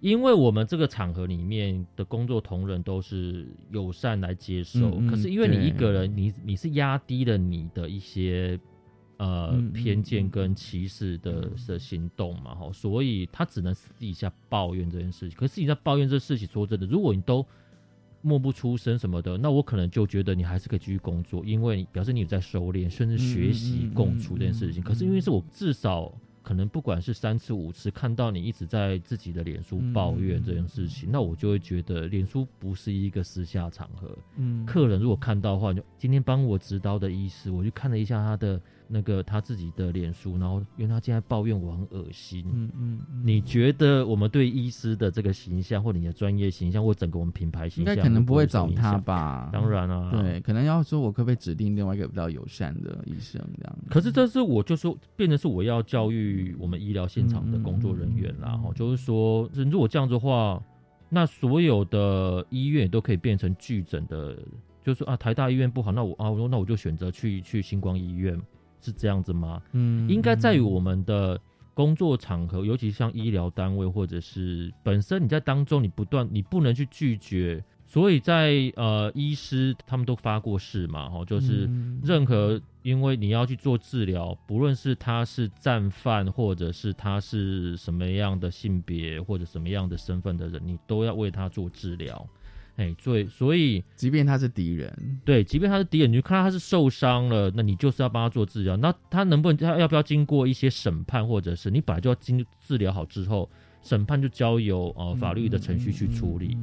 [0.00, 8.58] 因为我们这个场合里面的工作同仁都是友善来接受，可是因为你一个人，你你是压低了你的一些
[9.18, 15.38] 呃偏见跟歧视的的行动嘛，哈，所以他只能私底下抱怨这件事情。
[15.38, 17.44] 可是你在抱怨这事情，说真的，如果你都
[18.22, 24.82] 默不出声什么的，那我可能就觉得你还是可以继续工作，因为表示你有在收敛，甚至学习共处这件事情。
[24.82, 26.10] 可是因为是我至少。
[26.42, 34.16] 可能不管是三次五次看到你一直在自己的脸书抱怨这件事情，那我就会觉得脸书不是一个私下场合。
[34.36, 38.60] 嗯，客人如果看到的话，就今天帮我执刀的医师，我就看了一下他的
[38.92, 42.44] 那个他自己的脸书，然后因为他现在抱怨我很恶心。
[42.52, 48.98] 嗯嗯，你觉得我们对医师的这个形象，或你的专业形象，或整个我们品牌形象，应该可能不会找他？
[48.98, 49.48] 吧？
[49.52, 53.78] 当然啊，对，可能要说我可不可以指定另外一个比较友善的医生这样。
[53.88, 60.62] 可是这是我就说，变成是我要教育我们医疗现场的工作人员啦，哈、就是说，如果这样子的话，
[61.08, 64.36] 那所有的医院都可以变成巨诊的，
[64.82, 68.40] 就是说啊，台大医院不好，那我啊，我说那我就选择去去星光医院，
[68.80, 69.62] 是这样子吗？
[69.72, 71.40] 嗯，应该在于我们的
[71.74, 77.62] 工作场合，尤其像医疗单位或者是本身你在当中，你不断你不能去拒绝。
[77.86, 92.24] 所以在呃，医师他们都发过誓嘛，哈，就是嗯任何因为你要去做治疗，不论是他是战犯，或者是他是什么样的性别或者什么样的身份的人，你都要为他做治疗。
[92.80, 98.74] 哎，所以所以，即便他是敌人，对，即便他是敌人，你就看到他是受伤了，那你就是要帮他做治疗。
[98.78, 103.50] 那他能不能他要不要经过一些审判，或者是你本来就要经治疗好之后，
[103.82, 106.56] 审判就交由呃法律的程序去处理。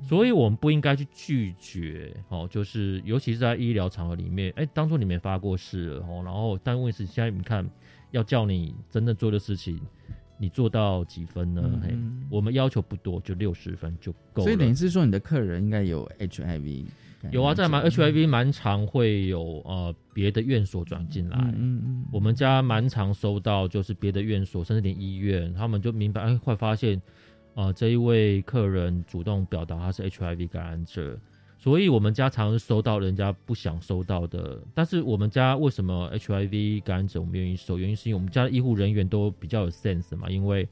[0.00, 7.68] 所以我们不应该去拒绝哦，就是尤其是在医疗场合里面，哎，当初你没发过誓哦，然后但问题是现在你看
[8.10, 9.78] 要叫你真正做的事情，
[10.38, 11.80] 你做到几分呢？
[11.82, 11.94] 嘿，
[12.30, 14.44] 我们要求不多，就六十分就够了。
[14.44, 16.86] 所以等于是说你的客人应该有 HIV。
[17.32, 27.02] 有啊，在蛮 HIV 蛮常会有呃别的院所转进来，嗯嗯，我们家蛮常收到就是别的院所，甚至连医院，他们就明白，哎，会发现，
[27.54, 31.18] 呃，这一位客人主动表达他是 HIV 感染者，
[31.58, 37.76] 所以我们家常收到人家不想收到的，但是我们家为什么 HIV 感染者我们愿意收？
[37.76, 40.66] 原因是因为我们家的医护人员都比较有 sense 嘛，因为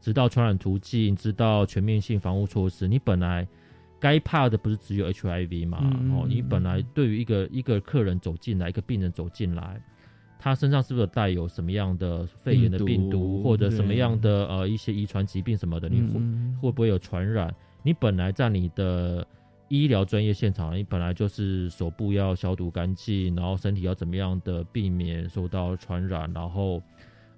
[0.00, 3.48] 知道传染途径，知道全面性防护措施，你本来。
[4.00, 5.78] 该怕的不是只有 HIV 嘛？
[5.80, 9.80] 嗯哦，你本来对于一个一个客人走进来，一个病人走进来，
[10.40, 15.88] 他身上是不是带有什么样的肺炎的病毒，或者什么样的呃一些遗传疾病什么的？
[15.88, 17.54] 你会、嗯、会不会有传染？
[17.84, 19.24] 你本来在你的
[19.72, 26.82] 医疗专业现场，你本来就是手部要消毒干净，然后身体要怎么样的避免受到传染，然后。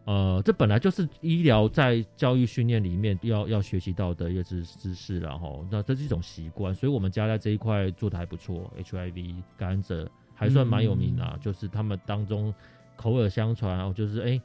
[0.07, 12.53] 呃，这本来就是医疗在教育训练里面要要学习到的一个知知识然后那这是一种习惯，所以我们家在这一块做的还不错，HIV 感染者还算蛮有名啊，嗯、就是他们当中
[12.97, 14.43] 口耳相传，然后，就是哎、欸，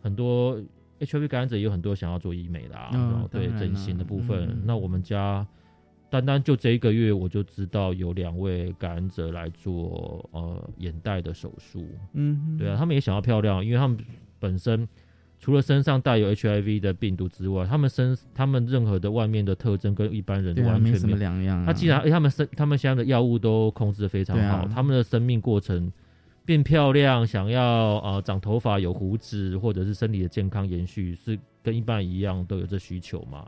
[0.00, 0.56] 很多
[1.00, 5.44] HIV 感染者也有很多想要做医美的然后对整形的部分，嗯、那我们家
[6.10, 13.96] 单单就这一个月我就知道有两位感染者来做呃眼袋的手术，嗯，对啊，他们也想要漂亮，因为他们。
[14.42, 14.88] 本身
[15.38, 21.66] 除了身上带有 HIV 的病毒之外，他们身他们任何的外面的特征跟一般人完全没什么两样、啊。
[21.66, 25.92] 他既然、欸、他们身他们现在的药物都控制的非常好，啊、他们的生命过程
[26.46, 33.46] 变漂亮，想要呃长头发、有胡子，或者是身体的健康延续，是跟一般人一样都有这需求嘛？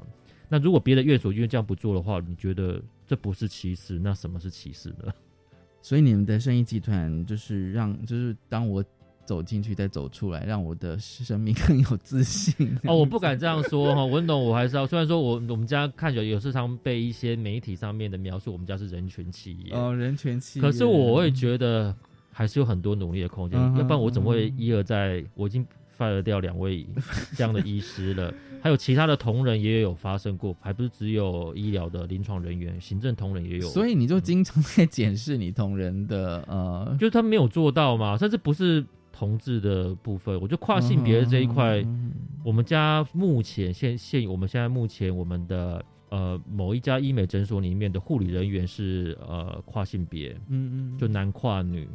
[0.53, 3.99] 那如果别的院所因为这样不做的话，你觉得这不是歧视？
[3.99, 5.11] 那什么是歧视呢？
[5.81, 8.85] 所以你们的生意集团就是让，就是当我。
[9.25, 12.77] 走进去再走出来，让我的生命更有自信。
[12.83, 14.85] 哦，我不敢这样说哈，文董，我还是要。
[14.85, 20.63] 虽然说我我们家看起来有时常被一些媒体上面的描述，我们家是人权企业哦，人权企业。
[20.63, 21.95] 可是我会觉得
[22.33, 25.25] 还是有很多努力的空间，嗯、要不然我怎么会一而再？
[25.35, 25.65] 我已经
[26.03, 26.87] fire 掉两位
[27.37, 33.69] 这样的医师了，还有其他的同仁也有发生过，还不是只有医疗的临床人员，行政同仁也有。
[33.69, 38.85] 所以你就经常在检视你同仁的呃，就是他没有做到嘛，甚至不是。
[39.15, 51.87] 同志的部分，我觉得跨性别的这一块，嗯、我们家目前现现我们现在目前我们的呃某一家医美诊所里面的护理人员是呃跨性别，嗯嗯，就男跨女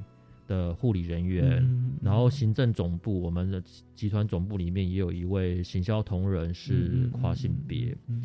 [0.48, 3.62] 的护理人员，嗯、然后行政总部我们的
[3.93, 8.24] 集团总部里面也有一位行销同仁是跨性别，嗯、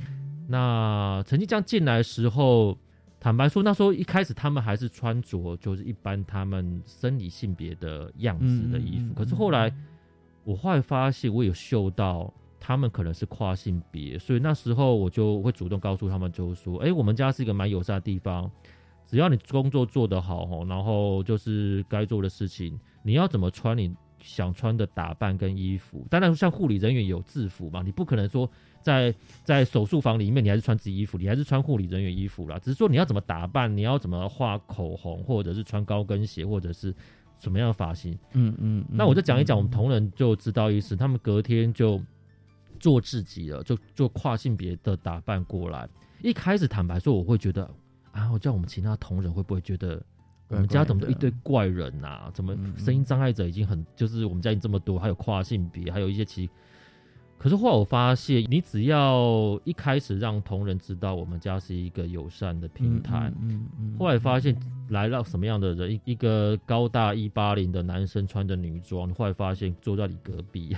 [0.48, 2.78] 那曾经这样进来的时候。
[3.24, 9.72] 坦白说，那时候一开始他们还是穿着就是一般他们生理性别的样子的衣服，嗯、可是后来
[10.42, 18.50] 我后来发现，我有嗅到他们可能是跨性别，所以那时候我就会主动告诉他们，就是说，哎、欸，我们家是一个蛮友善的地方，
[19.12, 28.50] 只要你工作做得好，然后就是该做的事情，你要怎么穿你想穿的打扮跟衣服，当然像护理人员有制服嘛，你不可能说。
[28.82, 32.58] 在在手术房里面，你还是穿自己衣服，你还是穿护理人员衣服啦。
[32.58, 36.92] 只是说你要怎么打扮，你要怎么画口红，或者是穿高跟鞋，或者是
[37.38, 38.18] 什么样的发型。
[38.32, 42.02] 嗯嗯，那我就讲一讲，我们同仁就知道意思，他们隔天就
[42.80, 45.88] 做自己了，就做跨性别的打扮过来。
[46.20, 47.70] 一开始坦白说，我会觉得
[48.12, 50.02] 啊，我叫我们其他同仁会不会觉得
[50.48, 52.30] 我们家怎么一堆怪人呐？
[52.32, 56.48] 怎么声音障碍者已经很，就是我们家已经这么多，还有跨性别，还有一些其。
[57.38, 64.56] 可是后来我发现，你只要一开始让同仁知道我们家是一个友善的平台，嗯嗯，后来发现
[64.90, 70.76] 来了什么样的人，一一个高大一八零的男生穿着女装，你后来发现坐在你隔壁，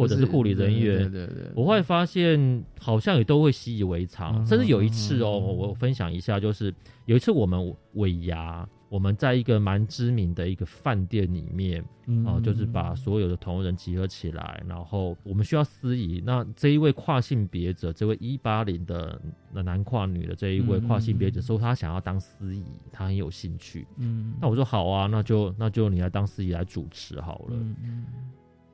[0.00, 6.74] 或者是护理人员，对对对，我会发现好像也都会习以为常，甚至有一次哦，我分享一下，就是
[7.06, 8.68] 有一次我们尾牙。
[8.88, 11.80] 我们在一个蛮知名的一个饭店里面，
[12.26, 16.20] 哦，就是把所有的同仁集合起来，然后我们需要司仪。
[16.26, 19.22] 那这一位跨性别者，这位一八零的
[19.52, 23.86] 男跨女的这一位跨性别者，说他想要当司仪，他很有兴趣。
[23.98, 27.50] 嗯，那我说好啊，那就那就你来当司仪来主持好了。
[27.52, 28.04] 嗯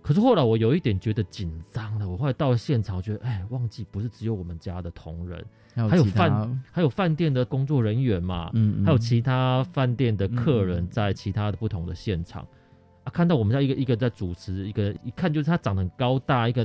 [0.06, 5.44] 可是后来我有一点觉得紧张了，我后来到了现场，觉得哎，忘记不是只有我们家的同仁。
[5.74, 12.46] 还有饭还有饭店的工作人员嘛，嗯，还有其他饭店的客人在其他的不同的现场
[13.02, 16.64] 啊，看到我们家一个一个在主持，一个一看就是他长得很高大，一个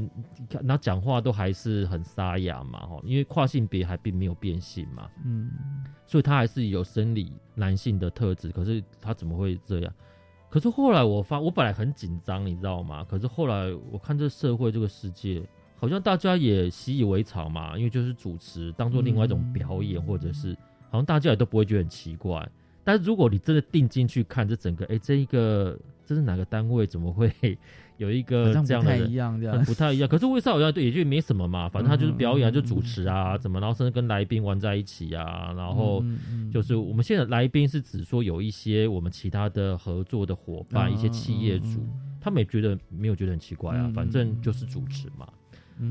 [0.52, 5.50] 然后讲话都还是很沙哑嘛，哈，因为跨性别还并没有变性嘛，嗯，
[6.06, 9.94] 所以他还是有生理男性的特质，可是他怎么会这样？
[10.52, 13.04] 可是后来我发，我本来很紧张，你知道吗？
[13.10, 15.42] 可是后来我看这社会这个世界。
[15.78, 20.54] 好像大家也习以为常嘛，因为就是主持当做另外一种表演，或者是
[20.92, 22.48] 好像大家也都不会觉得很奇怪。
[22.84, 26.86] 但是如果你真的定睛去看这整个，哎，这一个这是哪个单位？
[26.86, 27.32] 怎么会
[27.98, 29.08] 有一个这样的人？
[29.66, 30.10] 不太一样。
[30.10, 36.04] 可是为啥好像也就没什么嘛，反正他就是表演，就主持啊，怎么，然后甚至跟来宾玩在一起啊，然后
[36.52, 41.86] 就是我们现在来宾是指说有一些我们其他的合作的伙伴，一些企业主，
[42.20, 45.28] 他们也觉得没有觉得很奇怪啊，反正就是主持嘛。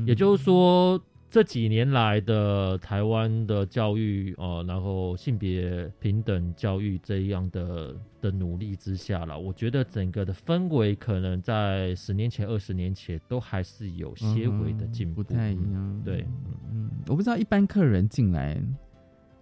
[0.05, 1.01] 也就是说，
[1.31, 16.01] 这几年来的台湾的教育，呃，然后性别平等教育这样的的努力之下了，我觉得整个的氛围可能在十年前、二十年前都还是有些微的进步，不太一样。
[16.03, 16.27] 对，
[16.69, 18.61] 嗯，我不知道一般客人进来，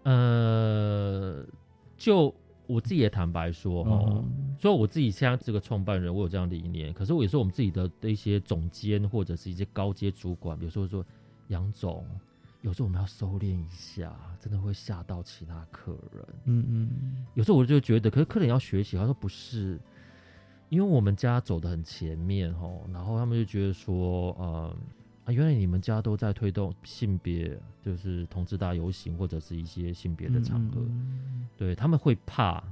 [0.03, 1.43] 呃，
[1.97, 2.31] 就。
[2.67, 4.23] 我自己也坦白说，哦，
[4.59, 6.93] 所以我自己现在这个创办人，我有这样的理念。
[6.93, 11.03] 可是我也是我们自己的的一些总监或者是一些高阶主管，比如说说
[11.49, 12.03] 杨总，
[12.61, 16.25] 有时候我们要收敛一下，真的会吓到其他客人。
[16.45, 19.79] 嗯嗯，有时候我就觉得，可是客人要学习，他说不是，
[20.69, 24.75] 因为我们家走的很前面哦，然后他们就觉得说，呃。
[25.31, 30.81] 原来你们家都在推动性别，就是同志大游行或者是一些性别的场合，
[31.55, 32.63] 对他们会怕，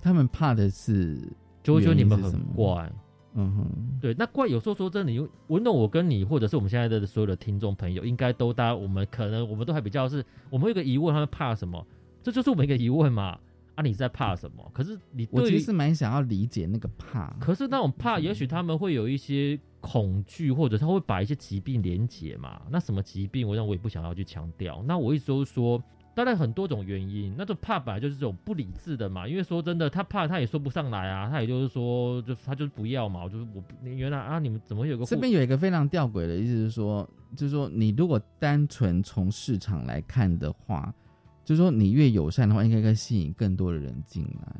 [0.00, 1.22] 他们怕的是
[1.62, 2.92] 就会觉得你们很怪，
[3.34, 11.86] 嗯哼，对，那怪有时候说真的，你闻到我跟你或者是我们现在的所有的听众朋友，应该都大家我们可能我们都还比较是，我们有个疑问，他们怕什么？
[12.22, 13.38] 这就是我们一个疑问嘛。
[13.76, 14.68] 啊，你在怕什么？
[14.74, 17.34] 可是你我其实蛮想要理解那个怕。
[17.38, 22.60] 可是那种怕，也许他们会有一些恐惧，或者他会把一些疾病连结嘛。
[22.68, 23.48] 那什么疾病？
[23.48, 24.82] 我想我也不想要去强调。
[24.86, 25.80] 那我一直都说，
[26.20, 27.34] 当然很多种原因。
[27.38, 29.26] 那种怕本来就是这种不理智的嘛。
[29.26, 31.30] 因为说真的，他怕他也说不上来啊。
[31.30, 33.26] 他也就是说，就他就是不要嘛。
[33.26, 40.94] 就是我原来啊，你们怎么有个这边有一个非常吊诡的意思是说，就是说你如果单纯从市场来看的话。
[41.42, 44.54] 就是说，你越友善的话，应该可以吸引更多的人进来。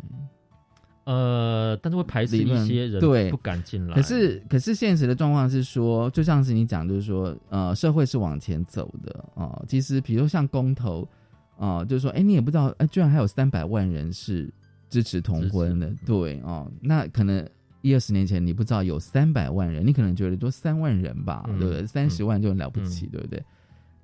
[1.05, 3.95] 呃，但是会排斥一些人，对，不敢进来。
[3.95, 9.63] 可是，可是现实的状况是说，就像是你讲，就是说，呃，社会是往前走的啊。
[9.69, 11.07] 其实，比如像公投
[11.61, 14.51] 啊，就是说，哎，你也不知道，哎，居然还有三百万人是
[14.89, 16.67] 支持同婚的，对哦。
[16.81, 17.47] 那可能
[17.83, 21.87] 一二十年前你不知道有三百万人，你可能觉得多三万人吧，对不对？
[21.87, 23.43] 三十万就很了不起，对不对？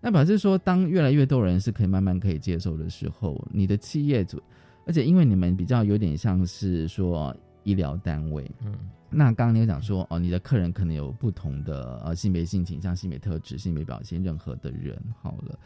[0.03, 4.41] 那表示说，当越来越多人是可以慢慢可以接受的时候，你的企业主，
[4.87, 7.35] 而且因为你们比较有点像是说
[7.65, 8.75] 医疗单位，嗯，
[9.11, 15.59] 那刚刚你有讲说，哦，你的客人可能有不同的呃性别性倾向、性别特质、性别表现，任何的人，好了，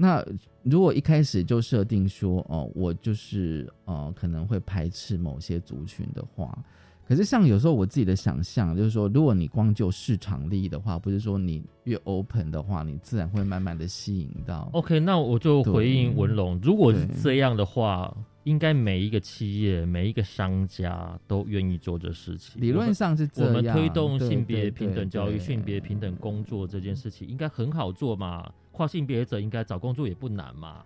[0.00, 0.24] 那
[0.62, 6.56] 如果一开始就设定说，哦，我就是呃可能会排斥某些族群的话。
[7.04, 14.68] 可是，像有时候我自己的想象，就是说，如果你光就市场利益的话，不是说你越 open 的话，你自然会慢慢的吸引到。
[14.74, 22.60] OK，那我就回应文龙，如果是这样的话，应该每一个企业、每一个商家都愿意做这事情。
[22.60, 23.54] 理论上是这样。
[23.54, 28.46] 我们推动性别平等教育、性别平等工作这件事情，应该很好做嘛？
[28.78, 30.84] 跨性别者应该找工作也不难嘛？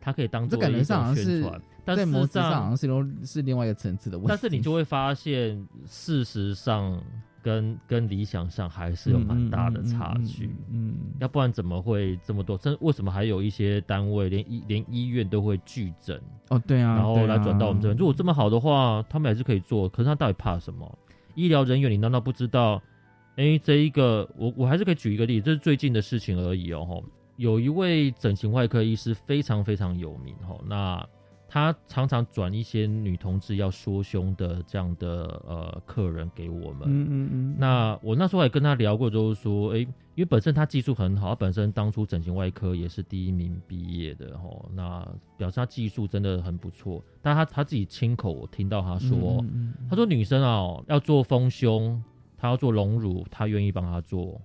[0.00, 4.28] 他可以当做这感觉上好像是宣传，但在事实模子上好上像是另是另外一个层次的问题。
[4.28, 7.02] 但是你就会发现，事实上
[7.42, 10.48] 跟跟理想上还是有蛮大的差距。
[10.70, 12.56] 嗯，要不然怎么会这么多？
[12.58, 17.96] 甚至为什么还有一些单位连医连医院都会拒诊，哦，对啊，然后对啊来转到我们这边？
[17.96, 19.88] 如果这么好的话，他们还是可以做。
[19.88, 20.98] 可是他到底怕什么？
[21.34, 22.80] 医疗人员，你难道不知道？
[23.34, 26.84] 哎，这一个我我还是可以举一个例子，这是最近的事情而已哦。
[26.86, 27.04] 吼，
[27.36, 31.08] 有一位整形外科医师非常非常有名哈，那
[31.48, 36.82] 他常常转一些女同志要缩胸的这样的呃客人给我们。
[36.86, 45.06] 嗯嗯嗯，那我那时候还跟他聊过，就是说，哎、因为本身他技术很好，他本身当初整形外科也是第一名毕业的哈，那
[45.36, 47.02] 表示他技术真的很不错。
[47.22, 52.02] 但他他自己亲口我听到他说，嗯嗯嗯他说女生啊要做丰胸，
[52.36, 54.40] 他要做隆乳，他愿意帮他做，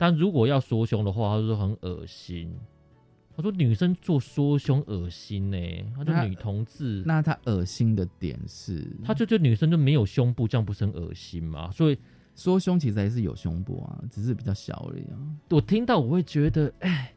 [0.00, 2.50] 但如果要缩胸的话，他说很恶心。
[3.36, 5.58] 他说女生做缩胸恶心呢、
[5.94, 11.70] 他说女同志，那他恶心的点是，他就觉得女生就没有胸部，这样不是很恶心吗？
[11.70, 11.98] 所以
[12.34, 15.18] 缩胸其实还是有胸部啊，只是比较小而已啊。
[15.50, 17.12] 我听到我会觉得，哎，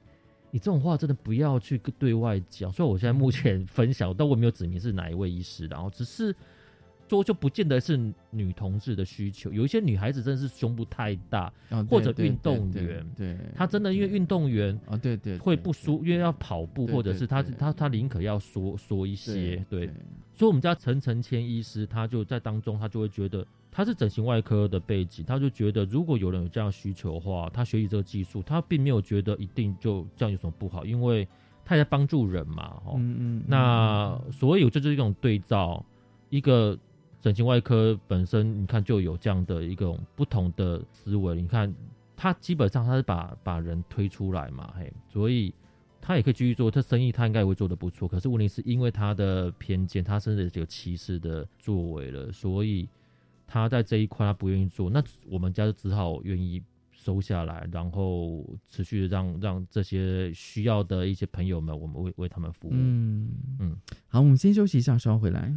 [0.52, 2.70] 你这种话真的不要去对外讲。
[2.70, 6.36] 虽然我现在目前分享，但我没有指明是哪一位医师，然后只是
[7.08, 8.00] 说就不见得是
[8.32, 19.88] 女同志的需求，有一些女孩子真的是胸部太大，哦或者运动对员，对，她真的因为运动员啊，对对，会不舒，因为要跑步，或者是她她她宁可要缩缩一些，对。
[19.88, 19.90] 对。
[20.36, 31.28] 所以，我们家陈承谦医师，他就在当中，他就会觉得他是整形外科的背景，他就觉得如果有人有这样需求的话，他学习这个技术，他并没有觉得一定就这样有什么不好，因为
[31.64, 35.86] 他也在帮助人嘛，哦，嗯嗯，那所以这就是一种对照，
[36.32, 36.76] 一个
[37.24, 41.74] 整形外科本身，你看就有这样的一种不同的思维，你看
[42.16, 45.52] 他基本上他是把把人推出来嘛，嘿，所以。
[46.06, 48.10] 他也可以继续做，他生意他应该也会做得不错。
[48.10, 52.90] 可是问题是因为他的偏见，他甚至有歧视的作为了，所以
[53.48, 54.90] 他在这一块他不愿意做。
[54.90, 56.62] 那我们家就只好愿意
[56.92, 62.72] 收下来，然后持续地让让这些需要的一些朋友们，我们为为他们服务。
[62.74, 63.78] 嗯嗯，
[64.10, 65.56] 好，我们先休息一下，稍后回来。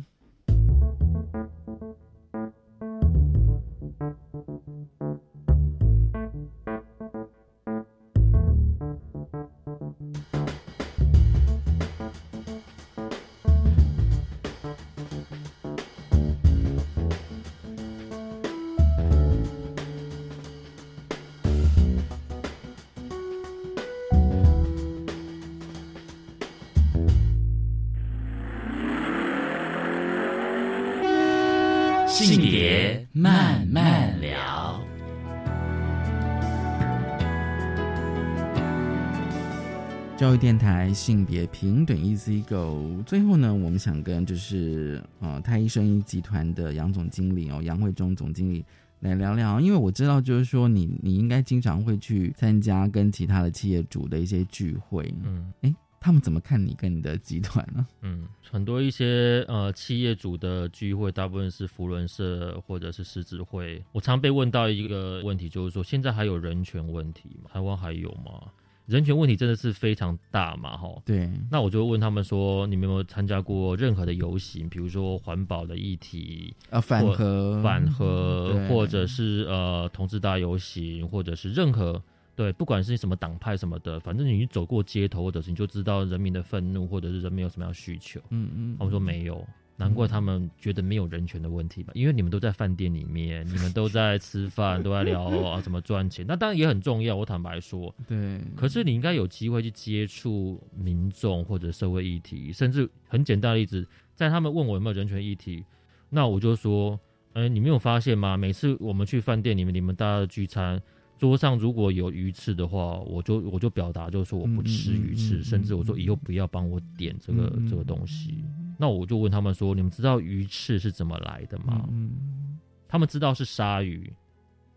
[40.37, 43.03] 育电台性别平等 Easy Go。
[43.05, 48.63] 最后呢，我们想跟就是呃太医生医集团的杨总经理哦，杨慧忠总经理
[49.01, 57.87] 来聊聊，因为我知道就是说你你应该经常会去参加跟其他的企业主的一些聚会，嗯，哎，他们怎么看你跟你的集团呢？
[58.03, 63.83] 嗯，很多一些呃企业主的聚会，大部分是福伦社或者是狮子会。
[63.91, 67.49] 我常被问到一个问题，就是说现在还有人权问题吗？
[67.55, 68.51] 台湾还有吗？
[68.87, 70.89] 人权问题真的是非常大嘛，哈。
[71.05, 74.69] 对，那我就问他们说，你们有没有参加过任何的游行？
[74.69, 82.01] 比如说环保的议题，啊，反核，反核，或者是呃同志大游行，或者是任何
[82.35, 88.21] 对，不管是什么党派什么的，反正你走过街头，或者是你就知道人民的愤怒，或者是人民有什么样的需求。
[88.31, 89.45] 嗯嗯，他们说没有，
[89.77, 91.93] 难怪他们觉得没有人权的问题吧？
[91.95, 97.15] 因为你们都在饭店里面， 你们都在吃饭，都在聊啊怎么赚钱，那 当然也很重要。
[97.15, 105.65] 我坦白说，对，可是你应该有机会去接触民众或者社会议题，甚至很简单的例子，在他们问我有没有人权议题，
[106.09, 106.99] 那我就说，
[107.35, 108.37] 哎、你没有发现吗？
[108.37, 110.81] 每次我们去饭店里面，你们大家的聚餐。
[111.19, 118.45] 桌上如果有鱼翅的话，我就 我就表达就是说我不吃鱼翅，嗯嗯嗯嗯甚至我说以后不要帮我点这个、这个东西。
[118.77, 122.59] 那我就问他们说：“你们知道鱼翅是怎么来的吗？”嗯
[122.89, 124.13] 他们知道是鲨鱼。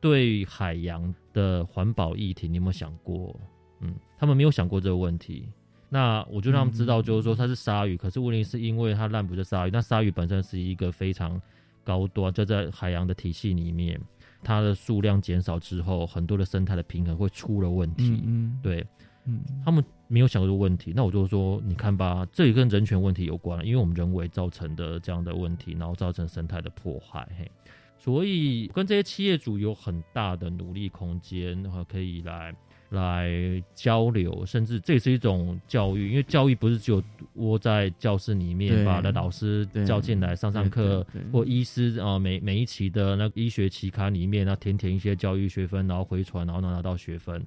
[0.01, 3.37] 对海洋的环保议题，你有没有想过？
[3.81, 5.47] 嗯，他们没有想过这个问题。
[5.89, 11.39] 那我就让他们知道，就是说它是鲨鱼，可是问题是因为它滥捕的鲨鱼，那鲨鱼本身是一个非常
[11.83, 13.99] 高端，就在海洋的体系里面，
[14.41, 18.21] 它的数量减少之后，很多的生态的平衡会出了问题。
[18.23, 18.85] 嗯嗯，对，
[19.25, 27.49] 嗯，他们没有想过这个问题，那我就说，你看吧，这也跟人权问题有关了，因为我们人为造成的这样的问题，然后造成生态的破坏，嘿，
[27.97, 32.51] 所以跟这些企业主有很大的努力空间，然后可以来
[32.89, 37.03] 来交流，甚至这也是一种教育，因为教育不是只有
[37.35, 47.45] 窝在教室里面把那老师叫进来上上课，或医师啊每每一期的那医学期刊里面，那填填一些教育学分，然后回传，然后能拿到学分。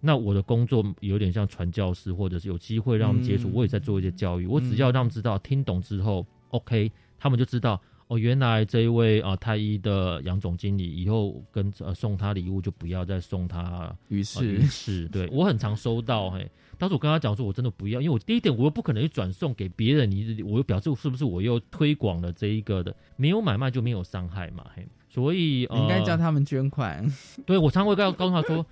[0.00, 4.46] 那我的工作有点像传教士，或者是有机会让他们接触，我也在做一些教育。
[4.46, 27.06] 我只要让他们知道，听懂之后，OK，他们就知道哦，原来这一位啊太医的杨总经理以后跟呃送他礼物就不要再送他于是于是，对我很常收到嘿，当时我跟他讲说，我真的不要，因为我第一点我又不可能去转送给别人，你我又表示是不是我又推广了这一个的，没有买卖就没有伤害嘛嘿，所以应该叫他们捐款。
[27.44, 28.64] 对我常会告告诉他说。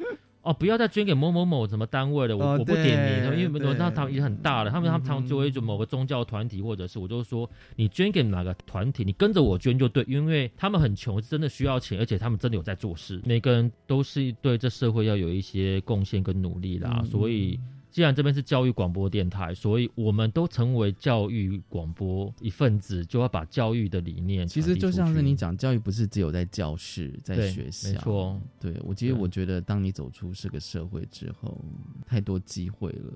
[0.49, 17.61] 哦，不要再捐给某某某什么单位了，我我不点名，因为那他们已经很大了，他们他们常作为一种某个宗教团体，或者是我就说你捐给哪个团体，你跟着我捐就对，因为他们很穷，真的需要钱，而且他们真的有在做事，每个人都是对这社会要有一些贡献跟努力啦，所以。
[17.99, 24.47] 既然这边是教育广播电台，所以我们都成为教育广播一份子，就要把教育的理念。
[24.47, 27.91] 其实就像是你讲，教育不是只有在教室、在学校。
[27.91, 31.61] 没错，对我其实我觉得，当你走出这个社会之后，
[32.07, 33.13] 太多机会了。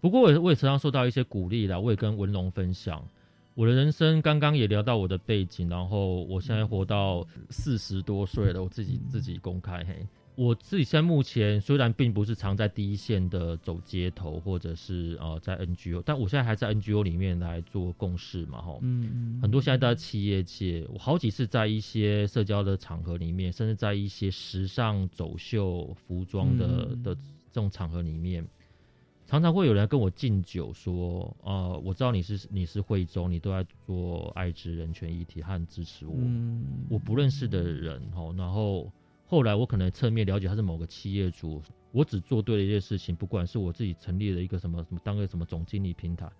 [0.00, 3.06] 不过我我也常常受到一些鼓励啦，我也跟文龙分享
[3.54, 4.20] 我的人生。
[4.20, 10.04] 刚刚也聊到我的背景，然后我现在活到四十多岁了，我自己自己公开嘿。
[10.36, 28.44] 我自己现在目前虽然并不是常在第一线的走街头，或者是呃在 NGO，但我现在还在 NGO 里面来做共事嘛，哈，嗯嗯，很多现在都在企业界，我好几次在一些社交的场合里面，甚至在一些时尚走秀服装的的这种场合里面，
[29.28, 36.16] 常常会有人跟我敬酒说，呃，我知道你是你是惠州，你都在做爱之人权议题和支持我，
[36.90, 38.90] 我不认识的人，哈，然后。
[39.26, 41.62] 后来我可能侧面了解他是某个企业主，
[41.92, 46.30] 我只做对了一件事情，不管是我自己成立了一个什么什么当个什么总经理平台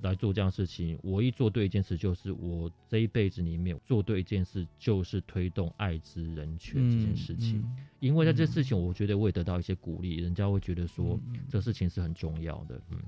[0.00, 7.62] 来做这样事情，我一做对一件事，就是我这一辈子里面做对一件事，就是推动爱之人权这件事情。
[7.98, 11.20] 因为在这事情，我觉得我也得到一些鼓励，人家会觉得说
[11.50, 12.80] 这事情是很重要的。
[12.90, 12.98] 嗯，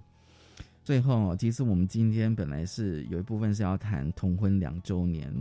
[0.85, 5.33] 最后其实我们今天本来是有一部分是要谈同婚两周年，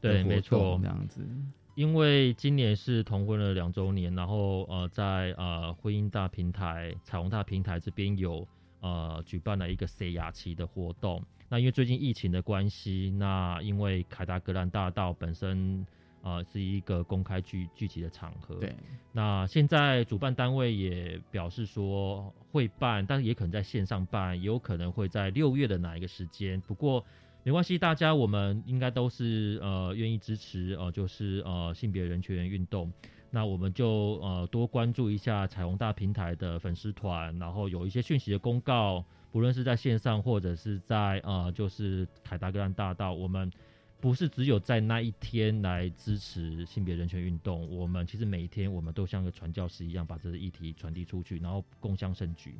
[0.00, 1.26] 对，没错，这样子。
[1.74, 8.46] 因为今年是同婚了两周年，然后呃，在呃婚姻大平台、彩虹大平台这边有
[8.80, 11.20] 呃举办了一个 C 雅期的活动。
[11.48, 15.84] 那因为最近疫情的关系，那因为凯达格兰大道本身
[16.22, 18.72] 呃是一个公开聚聚集的场合，对。
[19.10, 26.60] 那现在主办单位也表示说会办，但是也可能在线上办，也有可能会在六月的哪一个时间。
[26.60, 27.04] 不过。
[27.46, 32.90] 没关系，大家我们应该都是呃愿意支持呃就是呃性别人权运动，
[33.30, 43.52] 那我们就呃多关注一下彩虹大平台的粉丝团，然后有一些讯息的公告，不论是在线上或者是在呃就是凯达格兰大道，我们
[44.00, 52.54] 不是只有在那一天来支持性别人权运动，我们其实每一天我们都像个传教士一样，把这个议题传递出去，然后共襄盛举。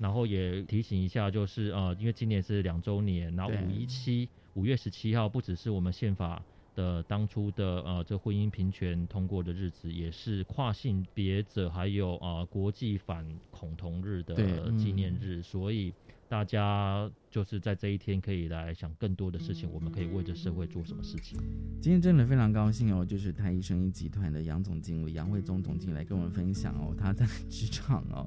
[0.00, 6.42] 然后也提醒一下，就是呃，因为今年是两周年，然后五一七五月十七号不只是我们宪法
[6.74, 14.34] 的当初的呃这婚姻平权通过的日子，也是跨性别者还有呃国际反恐同日的
[14.78, 15.92] 纪念日，所以
[16.30, 21.38] 大家就是在这一天可以来想更多的事情，我们可以为这社会做什么事情。
[21.82, 28.26] 今天真的非常高兴哦，就是太医生音集团的杨总经理杨慧宗总经理来跟我们分享哦，他在职场哦。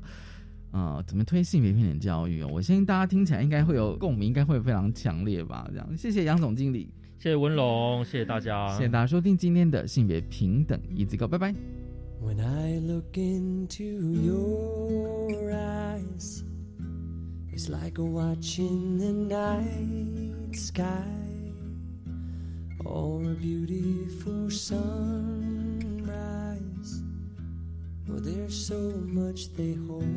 [0.74, 2.50] 啊，怎么推性别平等教育哦？
[2.52, 5.70] 我相信大家听起来应该会有共鸣，应该会非常强烈吧？
[5.72, 11.54] 这样，谢谢杨总经理，谢谢文龙，谢谢大家， 谢谢大家收听今天的性别平等一字歌，拜拜。